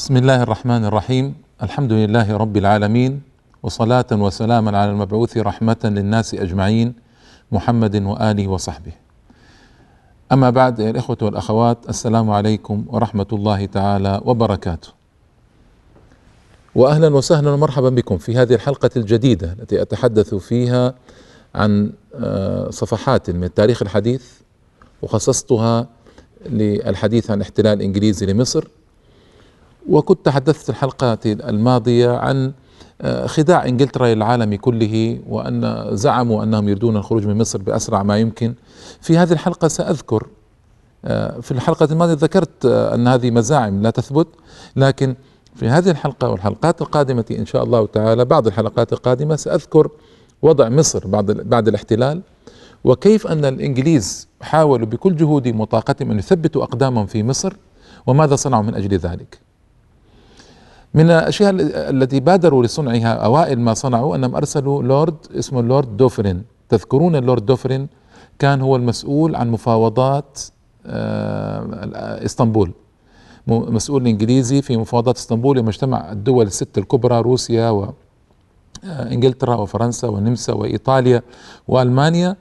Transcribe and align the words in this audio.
بسم 0.00 0.16
الله 0.16 0.42
الرحمن 0.42 0.84
الرحيم 0.84 1.34
الحمد 1.62 1.92
لله 1.92 2.36
رب 2.36 2.56
العالمين 2.56 3.22
وصلاة 3.62 4.06
وسلاما 4.12 4.78
على 4.78 4.90
المبعوث 4.90 5.36
رحمة 5.36 5.76
للناس 5.84 6.34
أجمعين 6.34 6.94
محمد 7.52 7.96
وآله 7.96 8.48
وصحبه 8.48 8.92
أما 10.32 10.50
بعد 10.50 10.78
يا 10.78 10.90
الإخوة 10.90 11.16
والأخوات 11.22 11.78
السلام 11.88 12.30
عليكم 12.30 12.84
ورحمة 12.88 13.26
الله 13.32 13.66
تعالى 13.66 14.20
وبركاته 14.24 14.88
وأهلا 16.74 17.14
وسهلا 17.14 17.50
ومرحبا 17.50 17.88
بكم 17.88 18.18
في 18.18 18.36
هذه 18.36 18.54
الحلقة 18.54 18.90
الجديدة 18.96 19.52
التي 19.52 19.82
أتحدث 19.82 20.34
فيها 20.34 20.94
عن 21.54 21.92
صفحات 22.70 23.30
من 23.30 23.44
التاريخ 23.44 23.82
الحديث 23.82 24.24
وخصصتها 25.02 25.86
للحديث 26.46 27.30
عن 27.30 27.40
احتلال 27.40 27.78
الإنجليزي 27.78 28.26
لمصر 28.26 28.68
وكنت 29.88 30.26
تحدثت 30.26 30.70
الحلقات 30.70 31.26
الماضية 31.26 32.10
عن 32.10 32.52
آه، 33.02 33.26
خداع 33.26 33.66
إنجلترا 33.66 34.14
للعالم 34.14 34.54
كله 34.54 35.20
وأن 35.28 35.88
زعموا 35.92 36.44
أنهم 36.44 36.68
يريدون 36.68 36.96
الخروج 36.96 37.26
من 37.26 37.38
مصر 37.38 37.58
بأسرع 37.58 38.02
ما 38.02 38.18
يمكن. 38.18 38.54
في 39.00 39.18
هذه 39.18 39.32
الحلقة 39.32 39.68
سأذكر 39.68 40.26
آه، 41.04 41.40
في 41.40 41.52
الحلقة 41.52 41.88
الماضية 41.92 42.14
ذكرت 42.14 42.66
آه، 42.66 42.94
أن 42.94 43.08
هذه 43.08 43.30
مزاعم 43.30 43.82
لا 43.82 43.90
تثبت. 43.90 44.26
لكن 44.76 45.14
في 45.54 45.68
هذه 45.68 45.90
الحلقة 45.90 46.28
والحلقات 46.28 46.82
القادمة 46.82 47.24
إن 47.30 47.46
شاء 47.46 47.64
الله 47.64 47.86
تعالى 47.86 48.24
بعض 48.24 48.46
الحلقات 48.46 48.92
القادمة 48.92 49.36
سأذكر 49.36 49.88
وضع 50.42 50.68
مصر 50.68 51.06
بعد 51.06 51.30
بعد 51.30 51.68
الاحتلال 51.68 52.22
وكيف 52.84 53.26
أن 53.26 53.44
الإنجليز 53.44 54.28
حاولوا 54.40 54.86
بكل 54.86 55.16
جهودهم 55.16 55.60
وطاقتهم 55.60 56.10
أن 56.10 56.18
يثبتوا 56.18 56.62
أقدامهم 56.62 57.06
في 57.06 57.22
مصر 57.22 57.52
وماذا 58.06 58.36
صنعوا 58.36 58.62
من 58.62 58.74
أجل 58.74 58.96
ذلك. 58.96 59.49
من 60.94 61.10
الأشياء 61.10 61.50
التي 61.90 62.20
بادروا 62.20 62.64
لصنعها 62.64 63.12
أوائل 63.12 63.60
ما 63.60 63.74
صنعوا 63.74 64.16
أنهم 64.16 64.36
أرسلوا 64.36 64.82
لورد 64.82 65.16
اسمه 65.38 65.60
اللورد 65.60 65.96
دوفرين. 65.96 66.42
تذكرون 66.68 67.16
اللورد 67.16 67.46
دوفرين 67.46 67.88
كان 68.38 68.60
هو 68.60 68.76
المسؤول 68.76 69.36
عن 69.36 69.50
مفاوضات 69.50 70.40
آه، 70.86 72.24
إسطنبول. 72.24 72.72
مسؤول 73.46 74.06
إنجليزي 74.06 74.62
في 74.62 74.76
مفاوضات 74.76 75.16
إسطنبول 75.16 75.56
يوم 75.56 75.68
اجتمع 75.68 76.12
الدول 76.12 76.46
الست 76.46 76.78
الكبرى 76.78 77.20
روسيا 77.20 77.70
وانجلترا 78.84 79.54
وفرنسا 79.54 80.08
والنمسا 80.08 80.52
وإيطاليا 80.52 81.22
وألمانيا 81.68 82.36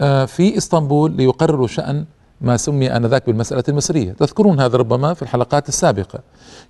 آه، 0.00 0.24
في 0.24 0.56
إسطنبول 0.56 1.12
ليقرروا 1.12 1.66
شأن 1.66 2.04
ما 2.40 2.56
سمي 2.56 2.96
آنذاك 2.96 3.26
بالمسألة 3.26 3.64
المصرية. 3.68 4.12
تذكرون 4.12 4.60
هذا 4.60 4.76
ربما 4.78 5.14
في 5.14 5.22
الحلقات 5.22 5.68
السابقة. 5.68 6.20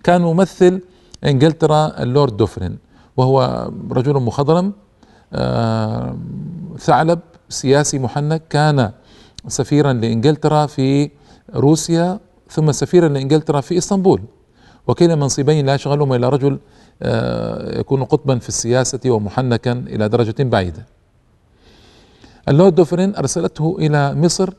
كان 0.04 0.20
ممثل 0.22 0.80
إنجلترا 1.24 2.02
اللورد 2.02 2.36
دوفرين 2.36 2.78
وهو 3.16 3.70
رجل 3.90 4.14
مخضرم 4.14 4.72
آه، 5.32 6.16
ثعلب 6.78 7.18
سياسي 7.48 7.98
محنك 7.98 8.42
كان 8.50 8.90
سفيرا 9.48 9.92
لإنجلترا 9.92 10.66
في 10.66 11.10
روسيا 11.54 12.20
ثم 12.50 12.72
سفيرا 12.72 13.08
لإنجلترا 13.08 13.60
في 13.60 13.78
إسطنبول 13.78 14.22
وكلا 14.86 15.14
منصبين 15.14 15.66
لا 15.66 15.74
يشغلهما 15.74 16.16
إلا 16.16 16.28
رجل 16.28 16.58
آه، 17.02 17.78
يكون 17.80 18.04
قطبا 18.04 18.38
في 18.38 18.48
السياسة 18.48 19.00
ومحنكا 19.06 19.72
إلى 19.72 20.08
درجة 20.08 20.42
بعيدة. 20.42 20.86
اللورد 22.48 22.74
دوفرين 22.74 23.16
أرسلته 23.16 23.76
إلى 23.78 24.14
مصر 24.14 24.54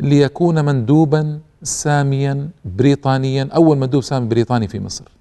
ليكون 0.00 0.64
مندوبا 0.64 1.40
ساميا 1.62 2.48
بريطانيا 2.64 3.48
أول 3.54 3.78
مندوب 3.78 4.02
سامي 4.02 4.28
بريطاني 4.28 4.68
في 4.68 4.80
مصر. 4.80 5.19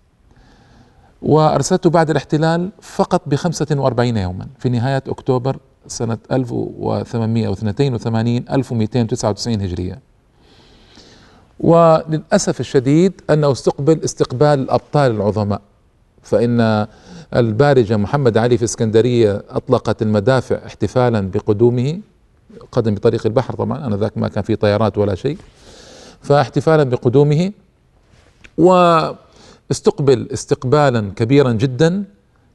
وأرسلته 1.22 1.90
بعد 1.90 2.10
الاحتلال 2.10 2.70
فقط 2.82 3.22
ب 3.26 3.36
45 3.36 4.18
يوما. 4.18 4.48
في 4.60 4.70
نهاية 4.70 5.04
أكتوبر 5.08 5.58
سنة 5.88 6.18
1882 6.32 8.46
1299 8.52 9.62
هجرية. 9.62 10.00
وللأسف 11.60 12.60
الشديد 12.60 13.22
أنه 13.30 13.52
أستقبل 13.52 14.00
استقبال 14.04 14.60
الأبطال 14.60 15.12
العظماء. 15.12 15.62
فإن 16.22 16.88
البارجة 17.36 17.98
محمد 17.98 18.38
علي 18.38 18.58
في 18.58 18.64
اسكندرية 18.64 19.44
أطلقت 19.50 20.02
المدافع 20.02 20.66
احتفالا 20.66 21.32
بقدومه 21.32 22.00
قدم 22.72 22.96
بطريق 22.96 23.26
البحر 23.26 23.56
طبعا 23.56 23.88
أنا 23.88 23.98
ذاك 23.98 24.18
ما 24.18 24.28
كان 24.28 24.44
في 24.44 24.56
طيارات 24.56 24.98
ولا 24.98 25.16
شيء 25.16 25.38
فاحتفالا 26.22 26.84
بقدومه. 26.84 27.52
و 28.58 28.72
استقبل 29.72 30.28
استقبالا 30.34 31.12
كبيرا 31.16 31.52
جدا 31.52 32.04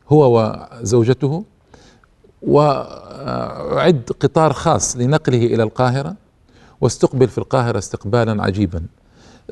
هو 0.08 0.42
وزوجته 0.82 1.44
وأعد 2.42 4.10
قطار 4.20 4.52
خاص 4.52 4.96
لنقله 4.96 5.46
إلى 5.46 5.62
القاهرة 5.62 6.14
واستقبل 6.80 7.28
في 7.28 7.38
القاهرة 7.38 7.78
استقبالا 7.78 8.42
عجيبا. 8.42 8.82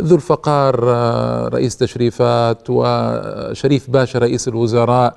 ذو 0.01 0.17
الفقار 0.17 0.91
آه، 0.91 1.49
رئيس 1.49 1.77
تشريفات 1.77 2.59
وشريف 2.69 3.91
باشا 3.91 4.19
رئيس 4.19 4.49
الوزراء 4.49 5.17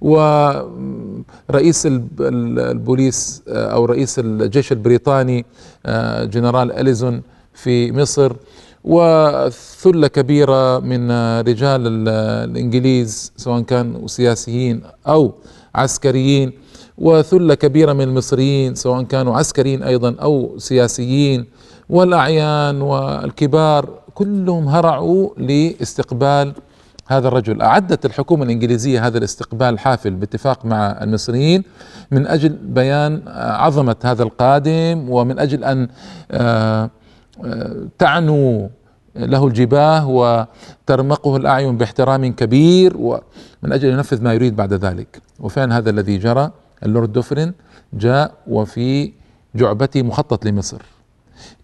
ورئيس 0.00 1.86
البوليس 2.20 3.42
آه، 3.48 3.66
أو 3.66 3.84
رئيس 3.84 4.18
الجيش 4.18 4.72
البريطاني 4.72 5.46
آه، 5.86 6.24
جنرال 6.24 6.72
أليزون 6.72 7.22
في 7.54 7.92
مصر. 7.92 8.32
وثلة 8.86 10.06
كبيرة 10.08 10.78
من 10.78 11.10
رجال 11.40 12.08
الإنجليز 12.08 13.32
سواء 13.36 13.60
كانوا 13.60 14.06
سياسيين 14.06 14.82
أو 15.08 15.32
عسكريين 15.74 16.52
وثلة 16.98 17.54
كبيرة 17.54 17.92
من 17.92 18.00
المصريين 18.00 18.74
سواء 18.74 19.02
كانوا 19.02 19.36
عسكريين 19.36 19.82
أيضا 19.82 20.14
أو 20.22 20.54
سياسيين 20.58 21.44
والأعيان 21.90 22.82
والكبار 22.82 23.90
كلهم 24.14 24.68
هرعوا 24.68 25.30
لاستقبال 25.36 26.52
هذا 27.08 27.28
الرجل. 27.28 27.62
أعدت 27.62 28.06
الحكومة 28.06 28.44
الإنجليزية 28.44 29.06
هذا 29.06 29.18
الاستقبال 29.18 29.66
الحافل 29.68 30.10
باتفاق 30.10 30.64
مع 30.64 30.98
المصريين 31.02 31.62
من 32.10 32.26
أجل 32.26 32.48
بيان 32.48 33.22
عظمة 33.36 33.96
هذا 34.04 34.22
القادم 34.22 35.06
ومن 35.10 35.38
أجل 35.38 35.64
أن 35.64 35.88
آه 36.30 36.90
تعنو 37.98 38.70
له 39.16 39.46
الجباه 39.46 40.08
وترمقه 40.08 41.36
الأعين 41.36 41.76
باحترام 41.76 42.32
كبير 42.32 42.96
ومن 42.96 43.72
أجل 43.72 43.88
ينفذ 43.88 44.22
ما 44.22 44.34
يريد 44.34 44.56
بعد 44.56 44.72
ذلك. 44.72 45.22
وفعلا 45.40 45.78
هذا 45.78 45.90
الذي 45.90 46.18
جرى 46.18 46.50
اللورد 46.82 47.12
دوفرين 47.12 47.52
جاء 47.92 48.32
وفي 48.46 49.12
جعبته 49.54 50.02
مخطط 50.02 50.44
لمصر. 50.44 50.82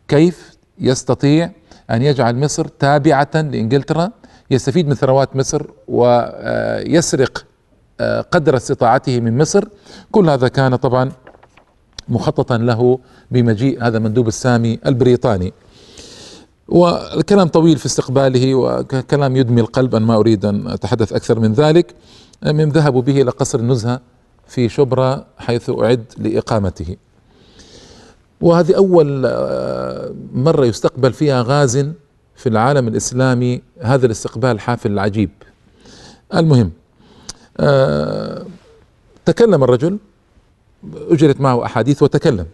كيف 0.09 0.57
يستطيع 0.79 1.51
أن 1.91 2.03
يجعل 2.03 2.37
مصر 2.37 2.65
تابعة 2.65 3.31
لإنجلترا 3.35 4.11
يستفيد 4.51 4.89
من 4.89 4.95
ثروات 4.95 5.37
مصر 5.37 5.67
ويسرق 5.89 7.45
قدر 8.31 8.57
استطاعته 8.57 9.21
من 9.21 9.39
مصر؟ 9.39 9.65
كل 10.11 10.31
هذا 10.31 10.49
كان 10.49 10.77
طبعا 10.77 11.13
مخططا 12.09 12.59
له 12.59 12.99
بمجيء 13.31 13.83
هذا 13.83 13.99
المندوب 13.99 14.29
السامي 14.29 14.79
البريطاني. 14.87 15.53
والكلام 16.69 17.49
طويل 17.49 17.79
في 17.79 17.87
استقباله 17.87 18.55
وكلام 18.55 19.37
يدمي 19.37 19.61
القلب 19.61 19.95
أنا 19.95 20.07
ما 20.07 20.15
أريد 20.17 20.45
أن 20.45 20.67
أتحدث 20.69 21.13
أكثر 21.13 21.41
من 21.41 21.53
ذلك. 21.53 21.95
من 22.47 22.69
ذهبوا 22.69 23.03
به 23.03 23.23
إلى 23.23 23.31
قصر 23.31 23.59
النزهة 23.59 24.01
في 24.47 24.69
شبرا 24.69 25.27
حيث 25.39 25.71
أعد 25.71 26.05
لإقامته. 26.19 26.97
وهذه 28.43 28.77
أول 28.77 29.27
آه، 29.27 30.15
مرة 30.35 30.67
يستقبل 30.67 31.13
فيها 31.13 31.43
غاز 31.43 31.87
في 32.37 32.49
العالم 32.49 32.89
الإسلامي 32.89 33.63
هذا 33.81 34.07
الاستقبال 34.07 34.51
الحافل 34.51 34.93
العجيب 34.93 35.31
المهم 36.35 36.71
آه، 37.61 38.47
تكلم 39.25 39.65
الرجل 39.65 39.99
أجرت 41.11 41.41
معه 41.41 41.65
أحاديث 41.65 42.03
وتكلم. 42.03 42.47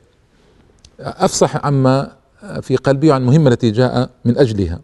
أفصح 1.00 1.66
عما 1.66 2.12
في 2.62 2.76
قلبي 2.76 3.12
عن 3.12 3.20
المهمة 3.20 3.50
التي 3.50 3.70
جاء 3.70 4.10
من 4.24 4.38
أجلها. 4.38 4.80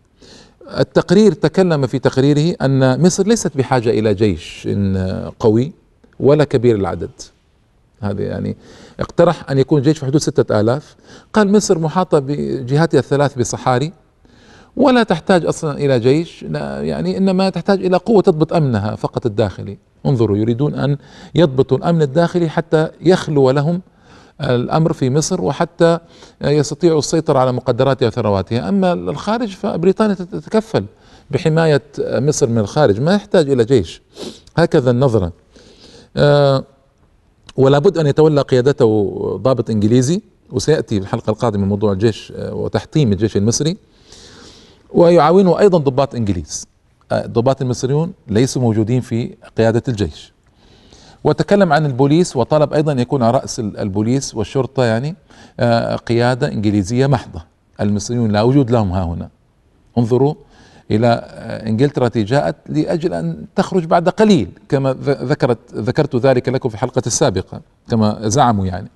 التقرير 0.78 1.32
تكلم 1.32 1.86
في 1.86 1.98
تقريره 1.98 2.56
أن 2.62 3.02
مصر 3.02 3.26
ليست 3.26 3.56
بحاجة 3.56 3.90
إلى 3.90 4.14
جيش 4.14 4.68
قوي 5.40 5.72
ولا 6.20 6.44
كبير 6.44 6.76
العدد. 6.76 7.10
هذا 8.00 8.22
يعني 8.22 8.56
اقترح 9.00 9.50
أن 9.50 9.58
يكون 9.58 9.78
الجيش 9.78 9.98
في 9.98 10.06
حدود 10.06 10.20
ستة 10.20 10.60
آلاف. 10.60 10.96
قال 11.32 11.52
مصر 11.52 11.78
محاطة 11.78 12.18
بجهاتها 12.18 12.98
الثلاث 12.98 13.38
بصحاري 13.38 13.92
ولا 14.76 15.02
تحتاج 15.02 15.46
أصلا 15.46 15.78
إلى 15.78 16.00
جيش. 16.00 16.42
يعني 16.42 17.18
إنما 17.18 17.50
تحتاج 17.50 17.84
إلى 17.84 17.96
قوة 17.96 18.22
تضبط 18.22 18.52
أمنها 18.52 18.96
فقط 18.96 19.26
الداخلي. 19.26 19.78
انظروا 20.06 20.36
يريدون 20.36 20.74
أن 20.74 20.96
يضبطوا 21.34 21.76
الأمن 21.76 22.02
الداخلي 22.02 22.48
حتى 22.48 22.88
يخلو 23.00 23.50
لهم 23.50 23.80
الأمر 24.40 24.92
في 24.92 25.10
مصر 25.10 25.42
وحتى 25.42 25.98
يستطيعوا 26.44 26.98
السيطرة 26.98 27.38
على 27.38 27.52
مقدراتها 27.52 28.06
وثرواتها، 28.06 28.68
أما 28.68 28.92
الخارج 28.92 29.48
فبريطانيا 29.48 30.14
تتكفل 30.14 30.84
بحماية 31.30 31.82
مصر 31.98 32.46
من 32.46 32.58
الخارج 32.58 33.00
ما 33.00 33.14
يحتاج 33.14 33.50
إلى 33.50 33.64
جيش. 33.64 34.02
هكذا 34.56 34.90
النظرة. 34.90 35.32
آه، 36.16 36.64
ولا 37.56 37.78
بد 37.78 37.98
أن 37.98 38.06
يتولى 38.06 38.40
قيادته 38.40 39.10
ضابط 39.42 39.70
إنجليزي 39.70 40.22
وسيأتي 40.50 40.96
في 41.00 41.02
الحلقة 41.02 41.30
القادمة 41.30 41.66
موضوع 41.66 41.92
الجيش 41.92 42.32
آه، 42.36 42.54
وتحطيم 42.54 43.12
الجيش 43.12 43.36
المصري 43.36 43.76
ويعاونه 44.92 45.58
أيضا 45.58 45.78
ضباط 45.78 46.14
إنجليز. 46.14 46.66
الضباط 47.12 47.62
المصريون 47.62 48.12
ليسوا 48.28 48.62
موجودين 48.62 49.00
في 49.00 49.36
قيادة 49.56 49.82
الجيش. 49.88 50.32
وتكلم 51.24 51.72
عن 51.72 51.86
البوليس 51.86 52.36
وطلب 52.36 52.72
أيضا 52.72 52.92
يكون 52.92 53.22
على 53.22 53.38
رأس 53.38 53.60
البوليس 53.60 54.34
والشرطة 54.34 54.84
يعني 54.84 55.16
قيادة 56.06 56.48
إنجليزية 56.48 57.06
محضة. 57.06 57.44
المصريون 57.80 58.30
لا 58.30 58.42
وجود 58.42 58.70
لهم 58.70 58.92
ها 58.92 59.04
هنا. 59.04 59.28
انظروا 59.98 60.34
إلى 60.90 61.08
إنجلترا 61.66 62.06
التي 62.06 62.22
جاءت 62.22 62.56
لأجل 62.68 63.14
أن 63.14 63.46
تخرج 63.56 63.84
بعد 63.84 64.08
قليل 64.08 64.48
كما 64.68 64.92
ذكرت 65.02 65.58
ذكرت 65.74 66.16
ذلك 66.16 66.48
لكم 66.48 66.68
في 66.68 66.74
الحلقة 66.74 67.02
السابقة 67.06 67.60
كما 67.90 68.28
زعموا 68.28 68.66
يعني. 68.66 68.88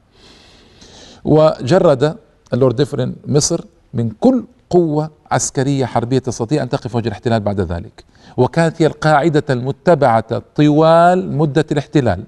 وجرد 1.24 2.16
اللورد 2.54 2.76
ديفرين 2.76 3.16
مصر 3.26 3.64
من 3.94 4.10
كل 4.20 4.44
قوة 4.70 5.10
عسكرية 5.30 5.84
حربية 5.84 6.18
تستطيع 6.18 6.62
أن 6.62 6.68
تقف 6.68 6.94
وجه 6.96 7.08
الاحتلال 7.08 7.40
بعد 7.40 7.60
ذلك. 7.60 8.04
وكانت 8.36 8.82
هي 8.82 8.86
القاعدة 8.86 9.44
المتبعة 9.50 10.42
طوال 10.56 11.32
مدة 11.32 11.66
الاحتلال. 11.72 12.24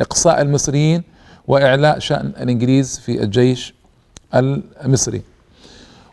إقصاء 0.00 0.42
المصريين 0.42 1.02
وإعلاء 1.48 1.98
شأن 1.98 2.26
الإنجليز 2.26 2.98
في 2.98 3.22
الجيش 3.22 3.74
المصري. 4.84 5.22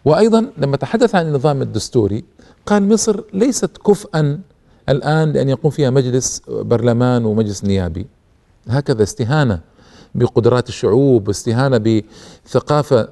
وأيضا 0.05 0.51
لما 0.57 0.77
تحدث 0.77 1.15
عن 1.15 1.27
النظام 1.27 1.61
الدستوري 1.61 2.23
قال 2.65 2.89
مصر 2.89 3.21
ليست 3.33 3.77
كفءا 3.77 4.39
الآن 4.89 5.31
لأن 5.31 5.49
يقوم 5.49 5.71
فيها 5.71 5.89
مجلس 5.89 6.41
برلمان 6.47 7.25
ومجلس 7.25 7.63
نيابي. 7.63 8.07
هكذا 8.67 9.03
استهانة 9.03 9.59
بقدرات 10.15 10.69
الشعوب 10.69 11.27
واستهانة 11.27 12.03
بثقافة 12.47 13.09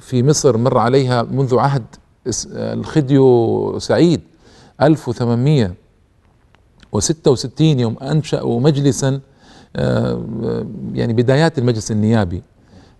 في 0.00 0.22
مصر 0.22 0.56
مر 0.56 0.78
عليها 0.78 1.22
منذ 1.22 1.58
عهد 1.58 1.84
الخديو 2.52 3.78
سعيد 3.78 4.20
1866 4.82 7.80
يوم 7.80 7.96
أنشأوا 8.02 8.60
مجلسا 8.60 9.20
يعني 10.94 11.12
بدايات 11.12 11.58
المجلس 11.58 11.90
النيابي. 11.90 12.42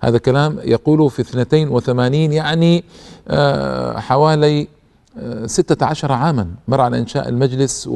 هذا 0.01 0.19
كلام 0.19 0.59
يقوله 0.65 1.09
في 1.09 1.23
82 1.23 2.15
يعني 2.15 2.85
آه، 3.29 3.99
حوالي 3.99 4.69
ستة 5.47 5.87
عشر 5.87 6.13
عاما 6.13 6.49
مر 6.69 6.81
على 6.81 6.99
إنشاء 6.99 7.29
المجلس 7.29 7.87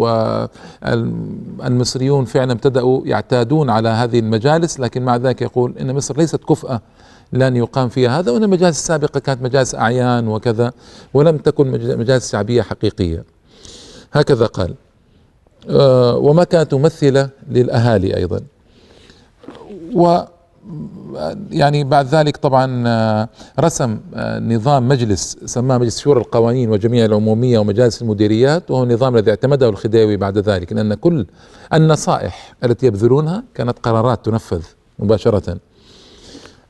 والمصريون 0.83 2.25
فعلا 2.25 2.53
ابتدأوا 2.53 3.07
يعتادون 3.07 3.71
على 3.71 3.89
هذه 3.89 4.19
المجالس 4.19 4.81
لكن 4.81 5.03
مع 5.05 5.17
ذلك 5.17 5.43
يقول 5.43 5.75
إن 5.81 5.95
مصر 5.95 6.17
ليست 6.17 6.45
كفأة 6.45 6.81
لن 7.33 7.57
يقام 7.57 7.89
فيها 7.89 8.19
هذا 8.19 8.33
وأن 8.33 8.45
المجالس 8.45 8.79
السابقة 8.79 9.21
كانت 9.21 9.43
مجالس 9.43 9.75
أعيان 9.75 10.29
وكذا 10.29 10.73
ولم 11.15 11.37
تكن 11.37 11.71
مجالس 11.99 12.33
شعبية 12.33 12.63
حقيقية. 12.63 13.25
هكذا 14.13 14.47
قال. 14.47 14.75
آه، 15.71 16.17
وما 16.17 16.45
كانت 16.45 16.75
ممثلة 16.75 17.29
للأهالي 17.51 18.17
أيضا. 18.17 18.41
و 19.95 20.21
يعني 21.51 21.85
بعد 21.85 22.07
ذلك 22.07 22.37
طبعا 22.37 22.85
آه، 22.87 23.29
رسم 23.61 24.01
آه، 24.15 24.39
نظام 24.39 24.89
مجلس 24.89 25.37
سماه 25.45 25.79
مجلس 25.79 26.01
شورى 26.01 26.21
القوانين 26.21 26.71
وجميع 26.71 27.05
العمومية 27.05 27.59
ومجالس 27.59 28.03
المديريات 28.03 28.71
وهو 28.71 28.83
النظام 28.83 29.17
الذي 29.17 29.31
اعتمده 29.31 29.69
الخديوي 29.69 30.17
بعد 30.17 30.39
ذلك 30.39 30.73
لأن 30.73 30.95
كل 30.95 31.27
النصائح 31.75 32.55
التي 32.65 32.87
يبذلونها 32.87 33.45
كانت 33.55 33.79
قرارات 33.79 34.25
تنفذ 34.25 34.63
مباشرة. 34.99 35.59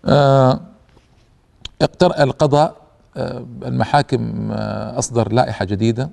آه، 0.05 0.61
القضاء 2.03 2.77
المحاكم 3.67 4.51
أصدر 4.99 5.33
لائحة 5.33 5.65
جديدة 5.65 6.11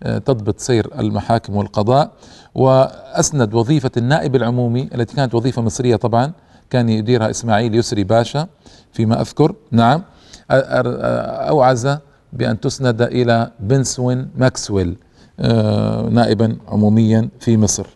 تضبط 0.00 0.58
سير 0.60 0.90
المحاكم 0.98 1.56
والقضاء 1.56 2.10
وأسند 2.54 3.54
وظيفة 3.54 3.90
النائب 3.96 4.36
العمومي 4.36 4.88
التي 4.94 5.16
كانت 5.16 5.34
وظيفة 5.34 5.62
مصرية 5.62 5.96
طبعا 5.96 6.32
كان 6.74 6.88
يديرها 6.88 7.30
إسماعيل 7.30 7.74
يسري 7.74 8.04
باشا 8.04 8.46
فيما 8.92 9.20
أذكر. 9.20 9.54
نعم. 9.70 10.02
أوعز 10.50 11.98
بأن 12.32 12.60
تسند 12.60 13.02
إلى 13.02 13.50
بنسوين 13.60 14.28
ماكسويل 14.36 14.96
آه، 15.40 16.08
نائبا 16.08 16.56
عموميا 16.68 17.28
في 17.40 17.56
مصر. 17.56 17.86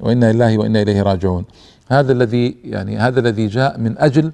وإنا 0.00 0.32
لله 0.32 0.58
وإنا 0.58 0.82
إليه 0.82 1.02
راجعون. 1.02 1.44
هذا 1.88 2.12
الذي 2.12 2.56
يعني 2.64 2.98
هذا 2.98 3.20
الذي 3.20 3.46
جاء 3.46 3.78
من 3.78 3.98
أجل 3.98 4.32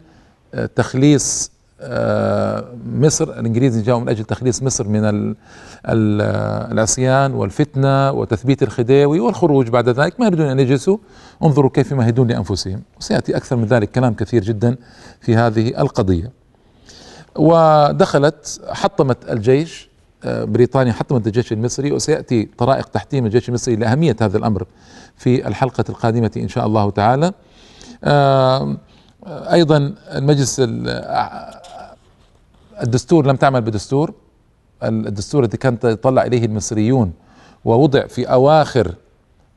آه، 0.54 0.66
تخليص 0.66 1.50
آه، 1.80 2.64
مصر. 2.86 3.24
الإنجليز 3.40 3.82
جاءوا 3.82 4.00
من 4.00 4.08
أجل 4.08 4.24
تخليص 4.24 4.62
مصر 4.62 4.88
من 4.88 5.34
العصيان 5.86 7.34
والفتنة 7.34 8.10
وتثبيت 8.12 8.62
الخديوي 8.62 9.20
والخروج 9.20 9.68
بعد 9.68 9.88
ذلك. 9.88 10.20
ما 10.20 10.26
يريدون 10.26 10.46
أن 10.46 10.60
يجلسوا. 10.60 10.98
انظروا 11.44 11.70
كيف 11.70 11.90
يمهدون 11.90 12.28
لأنفسهم. 12.28 12.82
وسيأتي 13.00 13.36
أكثر 13.36 13.56
من 13.56 13.64
ذلك 13.64 13.90
كلام 13.90 14.14
كثير 14.14 14.44
جدا 14.44 14.76
في 15.20 15.36
هذه 15.36 15.80
القضية. 15.80 16.30
ودخلت 17.36 18.60
حطمت 18.68 19.30
الجيش 19.30 19.88
آه، 20.24 20.44
بريطانيا 20.44 20.92
حطمت 20.92 21.26
الجيش 21.26 21.52
المصري 21.52 21.92
وسيأتي 21.92 22.48
طرائق 22.58 22.88
تحطيم 22.88 23.26
الجيش 23.26 23.48
المصري 23.48 23.76
لأهمية 23.76 24.16
هذا 24.20 24.38
الأمر 24.38 24.66
في 25.16 25.48
الحلقة 25.48 25.84
القادمة 25.88 26.30
إن 26.36 26.48
شاء 26.48 26.66
الله 26.66 26.90
تعالى. 26.90 27.32
آه، 28.04 28.76
أيضا 29.26 29.94
المجلس 30.08 30.62
الدستور 32.82 33.26
لم 33.26 33.36
تعمل 33.36 33.60
بدستور. 33.60 34.14
الدستور 34.82 35.44
الذي 35.44 35.56
كان 35.56 35.78
يطلع 35.84 36.22
إليه 36.22 36.44
المصريون 36.44 37.12
ووضع 37.64 38.06
في 38.06 38.24
أواخر 38.24 38.88
آه، 38.88 38.94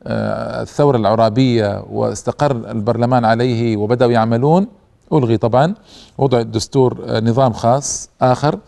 الثورة 0.06 0.96
العرابية 0.96 1.84
واستقر 1.90 2.50
البرلمان 2.70 3.24
عليه 3.24 3.76
وبدأوا 3.76 4.12
يعملون 4.12 4.66
ألغي 5.12 5.36
طبعا 5.36 5.74
وضع 6.18 6.40
الدستور 6.40 7.04
آه، 7.06 7.20
نظام 7.20 7.52
خاص 7.52 8.10
آخر 8.22 8.58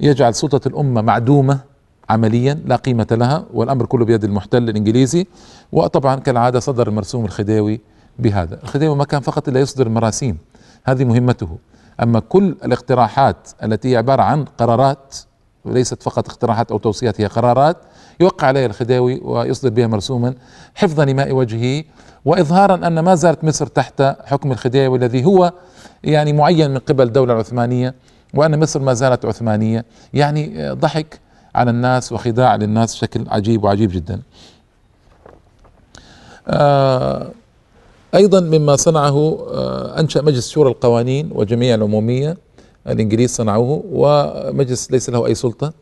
يجعل 0.00 0.34
سلطة 0.34 0.68
الأمة 0.68 1.02
معدومة 1.02 1.60
عمليا 2.10 2.62
لا 2.66 2.76
قيمة 2.76 3.06
لها 3.10 3.44
والأمر 3.54 3.86
كله 3.86 4.04
بيد 4.04 4.24
المحتل 4.24 4.68
الإنجليزي 4.68 5.26
وطبعا 5.72 6.16
كالعادة 6.16 6.60
صدر 6.60 6.88
المرسوم 6.88 7.24
الخديوي 7.24 7.80
بهذا. 8.18 8.58
الخديوي 8.62 8.96
ما 8.96 9.04
كان 9.04 9.20
فقط 9.20 9.48
إلا 9.48 9.60
يصدر 9.60 9.86
المراسيم 9.86 10.38
هذه 10.84 11.04
مهمته. 11.04 11.58
أما 12.02 12.20
كل 12.20 12.56
الاقتراحات 12.64 13.48
التي 13.62 13.92
هي 13.92 13.96
عبارة 13.96 14.22
عن 14.22 14.44
قرارات 14.44 15.16
وليست 15.64 16.02
فقط 16.02 16.28
اقتراحات 16.28 16.70
أو 16.70 16.78
توصيات 16.78 17.20
هي 17.20 17.26
قرارات 17.26 17.76
يوقع 18.20 18.46
عليها 18.46 18.66
الخديوي 18.66 19.20
ويصدر 19.24 19.70
بها 19.70 19.86
مرسوما 19.86 20.34
حفظا 20.74 21.04
لماء 21.04 21.32
وجهه 21.32 21.84
واظهارا 22.24 22.74
أن 22.86 22.98
ما 23.00 23.14
زالت 23.14 23.44
مصر 23.44 23.66
تحت 23.66 24.02
حكم 24.24 24.52
الخديوي 24.52 24.98
الذي 24.98 25.24
هو 25.24 25.52
يعني 26.04 26.32
معين 26.32 26.70
من 26.70 26.78
قبل 26.78 27.04
الدولة 27.06 27.32
العثمانية 27.32 27.94
وأن 28.34 28.60
مصر 28.60 28.80
ما 28.80 28.94
زالت 28.94 29.24
عثمانية 29.24 29.84
يعني 30.14 30.70
ضحك 30.72 31.20
على 31.54 31.70
الناس 31.70 32.12
وخداع 32.12 32.56
للناس 32.56 32.94
بشكل 32.94 33.24
عجيب 33.28 33.64
وعجيب 33.64 33.90
جدا. 33.92 34.22
آه 36.48 37.30
أيضا 38.14 38.40
مما 38.40 38.76
صنعه 38.76 39.38
آه 39.52 40.00
أنشأ 40.00 40.20
مجلس 40.22 40.50
شورى 40.50 40.68
القوانين 40.70 41.30
والجمعيه 41.32 41.74
العمومية 41.74 42.36
الإنجليز 42.88 43.30
صنعوه 43.34 43.82
ومجلس 43.92 44.90
ليس 44.90 45.10
له 45.10 45.26
أي 45.26 45.34
سلطة 45.34 45.72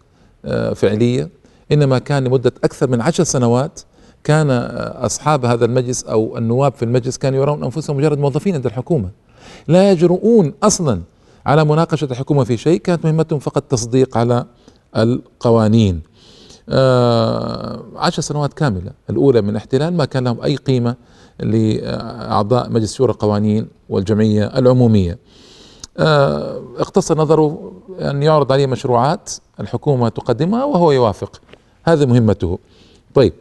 آه 0.45 0.73
فعلية 0.73 1.29
إنما 1.73 1.99
كان 1.99 2.25
لمدة 2.25 2.53
أكثر 2.65 2.91
من 2.91 3.01
عشر 3.01 3.25
سنوات 3.25 3.81
كان 4.25 4.51
أصحاب 4.95 5.45
هذا 5.45 5.65
المجلس 5.65 6.05
أو 6.05 6.39
النواب 6.39 6.73
في 6.73 6.85
المجلس 6.85 7.19
كانوا 7.19 7.39
يرون 7.41 7.65
أنفسهم 7.65 7.97
مجرد 7.97 8.19
موظفين 8.19 8.55
عند 8.55 8.67
الحكومة. 8.67 9.11
لا 9.69 9.91
يجرؤون 9.91 10.53
أصلا 10.63 11.01
على 11.47 11.65
مناقشة 11.65 12.05
الحكومة 12.05 12.45
في 12.45 12.57
شيء 12.57 12.81
كانت 12.81 13.05
مهمتهم 13.05 13.39
فقط 13.39 13.63
تصديق 13.63 14.19
على 14.19 14.45
القوانين. 14.97 16.01
آه 16.69 17.83
عشر 17.97 18.23
سنوات 18.23 18.53
كاملة. 18.53 18.91
الأولى 19.11 19.43
من 19.43 19.51
الاحتلال 19.51 19.97
ما 19.97 20.05
كان 20.05 20.25
لهم 20.25 20.41
أي 20.43 20.57
قيمة 20.57 20.97
لأعضاء 21.41 22.71
مجلس 22.71 22.95
شورى 22.95 23.13
القوانين 23.13 23.69
والجمعية 23.89 24.45
العمومية. 24.45 25.19
آه 25.99 26.63
اقتصر 26.79 27.19
نظره 27.19 27.73
أن 28.01 28.23
يعرض 28.23 28.53
عليه 28.53 28.67
مشروعات 28.67 29.31
الحكومة 29.61 30.09
تقدمها 30.09 30.65
وهو 30.65 30.93
يوافق. 30.93 31.41
هذه 31.85 32.07
مهمته. 32.07 32.59
طيب. 33.15 33.33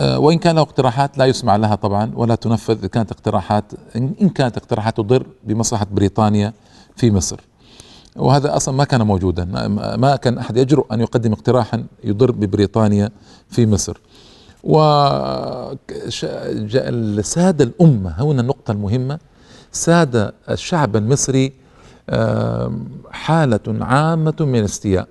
آه، 0.00 0.18
وإن 0.18 0.38
كان 0.38 0.56
له 0.56 0.62
اقتراحات 0.62 1.18
لا 1.18 1.24
يسمع 1.24 1.56
لها 1.56 1.74
طبعا 1.74 2.12
ولا 2.14 2.34
تنفذ 2.34 2.78
إذا 2.78 2.88
كانت 2.88 3.12
اقتراحات 3.12 3.64
إن 3.96 4.28
كانت 4.28 4.56
اقتراحات 4.56 4.96
تضر 4.96 5.26
بمصلحة 5.44 5.86
بريطانيا 5.92 6.52
في 6.96 7.10
مصر. 7.10 7.40
وهذا 8.16 8.56
أصلا 8.56 8.74
ما 8.74 8.84
كان 8.84 9.02
موجودا. 9.02 9.44
ما 9.96 10.16
كان 10.16 10.38
أحد 10.38 10.56
يجرؤ 10.56 10.94
أن 10.94 11.00
يقدم 11.00 11.32
اقتراحا 11.32 11.84
يضر 12.04 12.32
ببريطانيا 12.32 13.10
في 13.50 13.66
مصر. 13.66 14.00
وساد 16.24 17.62
الأمة 17.62 18.22
هنا 18.22 18.40
النقطة 18.40 18.72
المهمة 18.72 19.18
ساد 19.72 20.32
الشعب 20.50 20.96
المصري 20.96 21.52
حالة 23.10 23.60
عامة 23.68 24.36
من 24.40 24.58
الاستياء. 24.58 25.08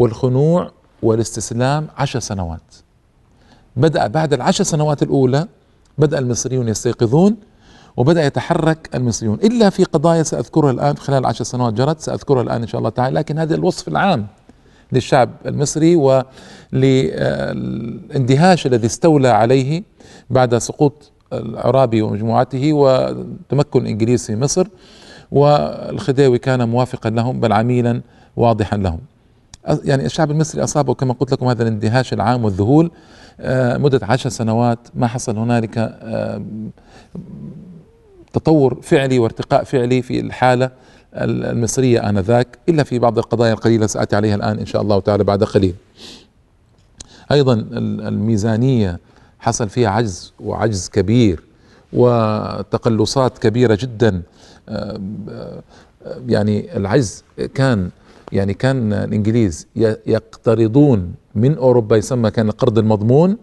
والخنوع 0.00 0.70
والاستسلام 1.02 1.86
عشر 1.96 2.20
سنوات. 2.20 2.74
بدأ 3.76 4.06
بعد 4.06 4.32
العشر 4.32 4.64
سنوات 4.64 5.02
الأولى 5.02 5.46
بدأ 5.98 6.18
المصريون 6.18 6.68
يستيقظون 6.68 7.36
وبدأ 7.96 8.26
يتحرك 8.26 8.90
المصريون. 8.94 9.34
إلا 9.34 9.70
في 9.70 9.84
قضايا 9.84 10.22
سأذكرها 10.22 10.70
الآن 10.70 10.96
خلال 10.96 11.26
عشر 11.26 11.44
سنوات 11.44 11.74
جرت 11.74 12.00
سأذكرها 12.00 12.42
الآن 12.42 12.60
إن 12.62 12.66
شاء 12.66 12.78
الله 12.78 12.90
تعالى 12.90 13.14
لكن 13.14 13.38
هذا 13.38 13.54
الوصف 13.54 13.88
العام 13.88 14.26
للشعب 14.92 15.30
المصري 15.46 15.96
وللاندهاش 16.72 18.66
الذي 18.66 18.86
استولى 18.86 19.28
عليه 19.28 19.82
بعد 20.30 20.58
سقوط 20.58 21.10
العرابي 21.32 22.02
ومجموعته 22.02 22.72
وتمكن 22.72 23.82
الإنجليز 23.82 24.26
في 24.26 24.36
مصر 24.36 24.66
والخديوي 25.32 26.38
كان 26.38 26.68
موافقا 26.68 27.10
لهم 27.10 27.40
بل 27.40 27.52
عميلا 27.52 28.00
واضحا 28.36 28.76
لهم. 28.76 29.00
يعني 29.64 30.06
الشعب 30.06 30.30
المصري 30.30 30.64
أصابه 30.64 30.94
كما 30.94 31.12
قلت 31.12 31.32
لكم 31.32 31.46
هذا 31.46 31.62
الاندهاش 31.62 32.12
العام 32.12 32.44
والذهول 32.44 32.90
آه، 33.40 33.76
مدة 33.76 34.00
عشر 34.02 34.30
سنوات 34.30 34.78
ما 34.94 35.06
حصل 35.06 35.38
هنالك 35.38 35.78
آه، 35.78 36.42
تطور 38.32 38.80
فعلي 38.82 39.18
وارتقاء 39.18 39.64
فعلي 39.64 40.02
في 40.02 40.20
الحالة 40.20 40.70
المصرية 41.14 42.08
آنذاك 42.08 42.58
إلا 42.68 42.82
في 42.82 42.98
بعض 42.98 43.18
القضايا 43.18 43.52
القليلة 43.52 43.86
سآتي 43.86 44.16
عليها 44.16 44.34
الآن 44.34 44.58
إن 44.58 44.66
شاء 44.66 44.82
الله 44.82 45.00
تعالى 45.00 45.24
بعد 45.24 45.44
قليل. 45.44 45.74
أيضا 47.32 47.54
الميزانية 48.08 48.98
حصل 49.38 49.68
فيها 49.68 49.88
عجز 49.90 50.32
وعجز 50.40 50.88
كبير 50.88 51.42
وتقلصات 51.92 53.38
كبيرة 53.38 53.78
جدا 53.80 54.22
آه، 54.68 55.00
يعني 56.26 56.76
العجز 56.76 57.24
كان 57.54 57.90
يعني 58.32 58.54
كان 58.54 58.92
الإنجليز 58.92 59.66
يقترضون 60.06 61.14
من 61.34 61.56
أوروبا 61.56 61.96
يسمى 61.96 62.30
كان 62.30 62.48
القرض 62.48 62.78
المضمون 62.78 63.36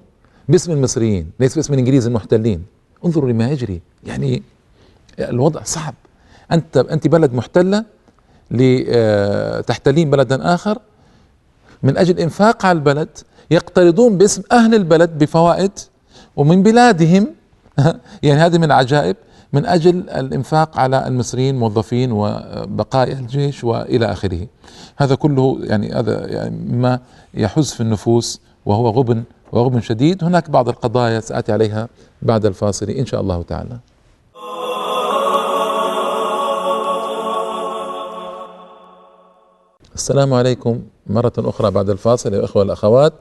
باسم 0.50 0.72
المصريين 0.72 1.32
ليس 1.39 1.56
باسم 1.56 1.74
الإنجليز 1.74 2.08
المحتلين. 2.08 2.65
انظروا 3.06 3.29
لما 3.29 3.50
يجري. 3.51 3.82
يعني 4.03 4.44
الوضع 5.20 5.63
صعب. 5.63 5.94
أنت 6.51 6.77
أنت 6.77 7.08
بلد 7.08 7.34
محتلة 7.34 7.86
لتحتلين 8.51 10.10
بلدا 10.10 10.53
آخر. 10.53 10.79
من 11.84 11.98
أجل 11.98 12.20
إنفاق 12.20 12.65
على 12.65 12.75
البلد 12.75 13.10
يقترضون 13.51 14.17
باسم 14.17 14.41
أهل 14.51 14.75
البلد 14.75 15.17
بفوائد 15.17 15.72
ومن 16.36 16.63
بلادهم. 16.63 17.27
يعني 18.24 18.39
هذه 18.41 18.58
من 18.58 18.63
العجائب. 18.63 19.15
من 19.54 19.66
أجل 19.66 20.10
الإنفاق 20.10 20.80
على 20.80 21.08
المصريين 21.08 21.60
موظفين 21.60 22.12
وبقايا 22.12 23.13
الجيش 23.20 23.63
وإلى 23.63 24.12
آخره. 24.12 24.48
هذا 24.98 25.16
كله 25.16 25.58
يعني 25.62 25.94
هذا 25.94 26.27
يعني 26.27 26.74
ما 26.74 27.00
يحز 27.34 27.72
في 27.72 27.82
النفوس 27.82 28.42
وهو 28.66 28.89
غبن 28.89 29.24
وغبن 29.51 29.82
شديد. 29.82 30.24
هناك 30.24 30.50
بعض 30.50 30.70
القضايا 30.70 31.20
سآتي 31.20 31.51
عليها 31.51 31.88
بعد 32.22 32.46
الفاصل 32.46 32.89
إن 32.89 33.06
شاء 33.06 33.22
الله 33.22 33.42
تعالى. 33.42 33.77
السلام 39.96 40.34
عليكم 40.34 40.80
مرة 41.08 41.34
أخرى 41.38 41.72
بعد 41.72 41.89
الفاصل 41.89 42.34
يا 42.34 42.46
إخوة 42.46 42.63
الأخوات. 42.63 43.13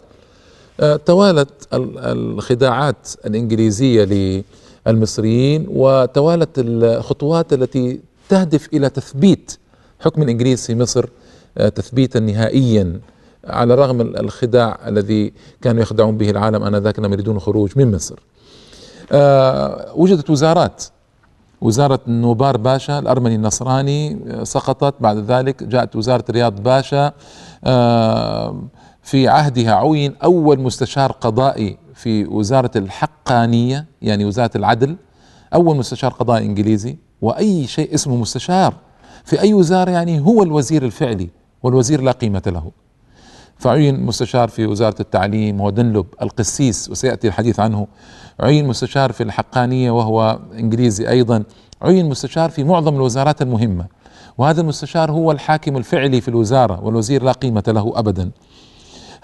آه، 0.80 0.96
توالت 0.96 1.68
الخداعات 1.72 3.08
الإنجليزية 3.26 4.04
المصريين 4.86 5.66
وتوالت 5.68 6.50
الخطوات 6.58 7.52
التي 7.52 8.00
تهدف 8.28 8.68
إلى 8.72 8.88
تثبيت 8.90 9.58
حكم 10.00 10.22
الإنجليز 10.22 10.66
في 10.66 10.74
مصر 10.74 11.08
آه، 11.58 11.68
تثبيتا 11.68 12.20
نهائيا 12.20 13.00
على 13.44 13.92
من 13.92 14.18
الخداع 14.18 14.78
الذي 14.86 15.32
كانوا 15.62 15.82
يخدعون 15.82 16.16
به 16.16 16.30
العالم 16.30 16.62
آنذاك 16.62 16.98
أنهم 16.98 17.12
يريدون 17.12 17.36
الخروج 17.36 17.70
من 17.76 17.94
مصر. 17.94 18.18
آه، 19.12 19.92
وجدت 19.96 20.30
وزارات 20.30 20.84
وزارة 21.60 22.00
نوبار 22.06 22.56
باشا 22.56 22.98
الأرمني 22.98 23.34
النصراني 23.34 24.18
آه، 24.28 24.44
سقطت 24.44 24.94
بعد 25.00 25.16
ذلك 25.16 25.62
جاءت 25.62 25.96
وزارة 25.96 26.24
رياض 26.30 26.62
باشا 26.62 27.12
في 29.02 29.28
عهدها 29.28 29.74
عين 29.74 30.14
أول 30.24 30.60
مستشار 30.60 31.12
قضائي 31.12 31.78
في 31.96 32.24
وزارة 32.24 32.70
الحقانية 32.76 33.86
يعني 34.02 34.24
وزارة 34.24 34.50
العدل 34.56 34.96
أول 35.54 35.76
مستشار 35.76 36.12
قضائي 36.12 36.46
إنجليزي 36.46 36.96
وأي 37.22 37.66
شيء 37.66 37.94
اسمه 37.94 38.16
مستشار 38.16 38.74
في 39.24 39.40
أي 39.40 39.54
وزارة 39.54 39.90
يعني 39.90 40.20
هو 40.20 40.42
الوزير 40.42 40.84
الفعلي 40.84 41.28
والوزير 41.62 42.00
لا 42.00 42.12
قيمة 42.12 42.42
له. 42.46 42.70
فعين 43.58 44.00
مستشار 44.06 44.48
في 44.48 44.66
وزارة 44.66 44.96
التعليم 45.00 45.60
ودنلب 45.60 46.06
القسيس 46.22 46.90
وسيأتي 46.90 47.28
الحديث 47.28 47.60
عنه. 47.60 47.86
عين 48.40 48.66
مستشار 48.68 49.12
في 49.12 49.22
الحقانية 49.22 49.90
وهو 49.90 50.38
إنجليزي 50.58 51.08
أيضا. 51.08 51.42
عين 51.82 52.08
مستشار 52.08 52.50
في 52.50 52.64
معظم 52.64 52.94
الوزارات 52.94 53.42
المهمة. 53.42 53.86
وهذا 54.38 54.60
المستشار 54.60 55.12
هو 55.12 55.32
الحاكم 55.32 55.76
الفعلي 55.76 56.20
في 56.20 56.28
الوزارة 56.28 56.84
والوزير 56.84 57.22
لا 57.22 57.32
قيمة 57.32 57.64
له 57.68 57.92
أبدا. 57.96 58.30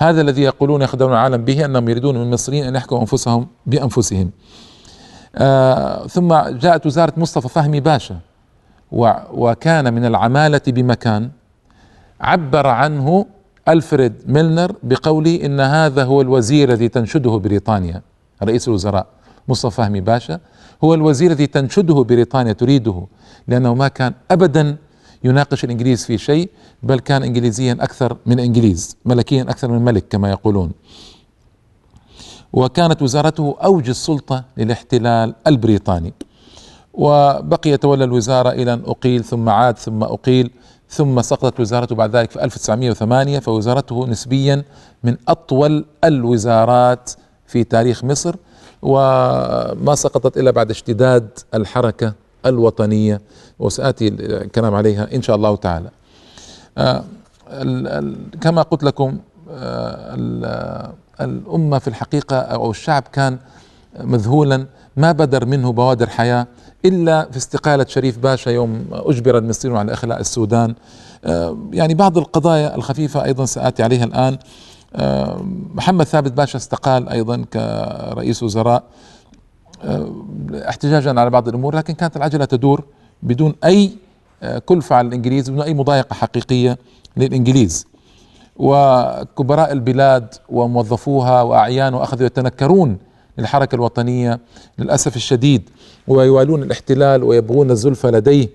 هذا 0.02 0.20
الذي 0.20 0.42
يقولون 0.42 0.82
يخدعون 0.82 1.12
العالم 1.12 1.44
به 1.44 1.64
أنهم 1.64 1.88
يريدون 1.88 2.14
من 2.14 2.22
المصريين 2.22 2.64
أن 2.64 2.74
يحكموا 2.74 3.00
أنفسهم 3.00 3.46
بأنفسهم. 3.66 4.30
آه 5.36 6.06
ثم 6.06 6.34
جاءت 6.48 6.86
وزارة 6.86 7.12
مصطفى 7.16 7.48
فهمي 7.48 7.80
باشا 7.80 8.18
وكان 9.32 9.94
من 9.94 10.04
العمالة 10.04 10.60
بمكان 10.66 11.30
عبر 12.20 12.66
عنه 12.66 13.26
ألفريد 13.68 14.12
ميلنر 14.26 14.72
بقوله 14.82 15.44
إن 15.44 15.60
هذا 15.60 16.04
هو 16.04 16.20
الوزير 16.20 16.68
الذي 16.68 16.88
تنشده 16.88 17.36
بريطانيا. 17.38 18.02
رئيس 18.42 18.68
الوزراء 18.68 19.06
مصطفى 19.48 19.76
فهمي 19.76 20.00
باشا 20.00 20.40
هو 20.84 20.94
الوزير 20.94 21.30
الذي 21.30 21.46
تنشده 21.46 21.94
بريطانيا 21.94 22.52
تريده 22.52 23.06
لأنه 23.48 23.74
ما 23.74 23.88
كان 23.88 24.12
ابدا 24.30 24.76
يناقش 25.24 25.64
الإنجليز 25.64 26.04
في 26.04 26.18
شيء 26.18 26.50
بل 26.82 26.98
كان 26.98 27.22
انجليزيا 27.22 27.72
أكثر 27.80 28.16
من 28.26 28.40
إنجليز 28.40 28.96
ملكيا 29.04 29.42
أكثر 29.42 29.70
من 29.70 29.84
ملك 29.84 30.08
كما 30.08 30.30
يقولون. 30.30 30.72
وكانت 32.52 33.02
وزارته 33.02 33.56
أوج 33.64 33.88
السلطة 33.88 34.44
للاحتلال 34.56 35.34
البريطاني. 35.46 36.12
وبقي 36.94 37.70
يتولى 37.70 38.04
الوزارة 38.04 38.50
إلى 38.50 38.72
أن 38.72 38.82
أقيل 38.86 39.24
ثم 39.24 39.48
عاد 39.48 39.78
ثم 39.78 40.02
أقيل 40.02 40.50
ثم 40.88 41.22
سقطت 41.22 41.60
وزارته 41.60 41.94
بعد 41.94 42.16
ذلك 42.16 42.30
في 42.30 42.44
1908 42.44 43.38
فوزارته 43.38 44.06
نسبيا 44.06 44.64
من 45.04 45.16
أطول 45.28 45.84
الوزارات 46.04 47.10
في 47.46 47.64
تاريخ 47.64 48.04
مصر. 48.04 48.36
وما 48.82 49.94
سقطت 49.94 50.36
إلا 50.36 50.50
بعد 50.50 50.70
اشتداد 50.70 51.38
الحركة 51.54 52.14
الوطنية 52.46 53.20
وسآتي 53.58 54.08
الكلام 54.08 54.74
عليها 54.74 55.14
إن 55.14 55.22
شاء 55.22 55.36
الله 55.36 55.56
تعالى. 55.56 55.90
آه، 56.78 57.04
كما 58.40 58.62
قلت 58.62 58.84
لكم 58.84 59.18
آه، 59.50 60.92
الأمة 61.20 61.78
في 61.78 61.88
الحقيقة 61.88 62.36
أو 62.36 62.70
الشعب 62.70 63.02
كان 63.12 63.38
مذهولا 64.00 64.66
ما 64.96 65.12
بدر 65.12 65.46
منه 65.46 65.72
بوادر 65.72 66.08
حياة 66.08 66.46
إلا 66.84 67.28
في 67.30 67.36
استقالة 67.36 67.86
شريف 67.88 68.18
باشا 68.18 68.50
يوم 68.50 68.86
أجبر 68.92 69.38
المصريون 69.38 69.76
على 69.76 69.92
إخلاء 69.92 70.20
السودان. 70.20 70.74
آه، 71.24 71.56
يعني 71.72 71.94
بعض 71.94 72.18
القضايا 72.18 72.74
الخفيفة 72.74 73.24
أيضا 73.24 73.44
سآتي 73.44 73.82
عليها 73.82 74.04
الآن. 74.04 74.38
محمد 75.74 76.06
ثابت 76.06 76.32
باشا 76.32 76.56
استقال 76.56 77.08
أيضا 77.08 77.44
كرئيس 77.52 78.42
وزراء. 78.42 78.82
احتجاجا 80.68 81.20
على 81.20 81.30
بعض 81.30 81.48
الأمور 81.48 81.76
لكن 81.76 81.94
كانت 81.94 82.16
العجلة 82.16 82.44
تدور 82.44 82.84
بدون 83.22 83.54
أي 83.64 83.90
آه، 84.42 84.58
كلفه 84.58 84.96
على 84.96 85.08
الإنجليز 85.08 85.50
بدون 85.50 85.62
أي 85.62 85.74
مضايقة 85.74 86.14
حقيقية 86.14 86.78
للإنجليز. 87.16 87.86
وكبراء 88.56 89.72
البلاد 89.72 90.34
وموظفوها 90.48 91.42
واعيانها 91.42 92.02
اخذوا 92.02 92.26
يتنكرون 92.26 92.98
للحركة 93.38 93.74
الوطنية 93.74 94.40
للأسف 94.78 95.16
الشديد 95.16 95.70
ويوالون 96.08 96.62
الاحتلال 96.62 97.22
ويبغون 97.22 97.70
الزلفى 97.70 98.06
لديه. 98.06 98.48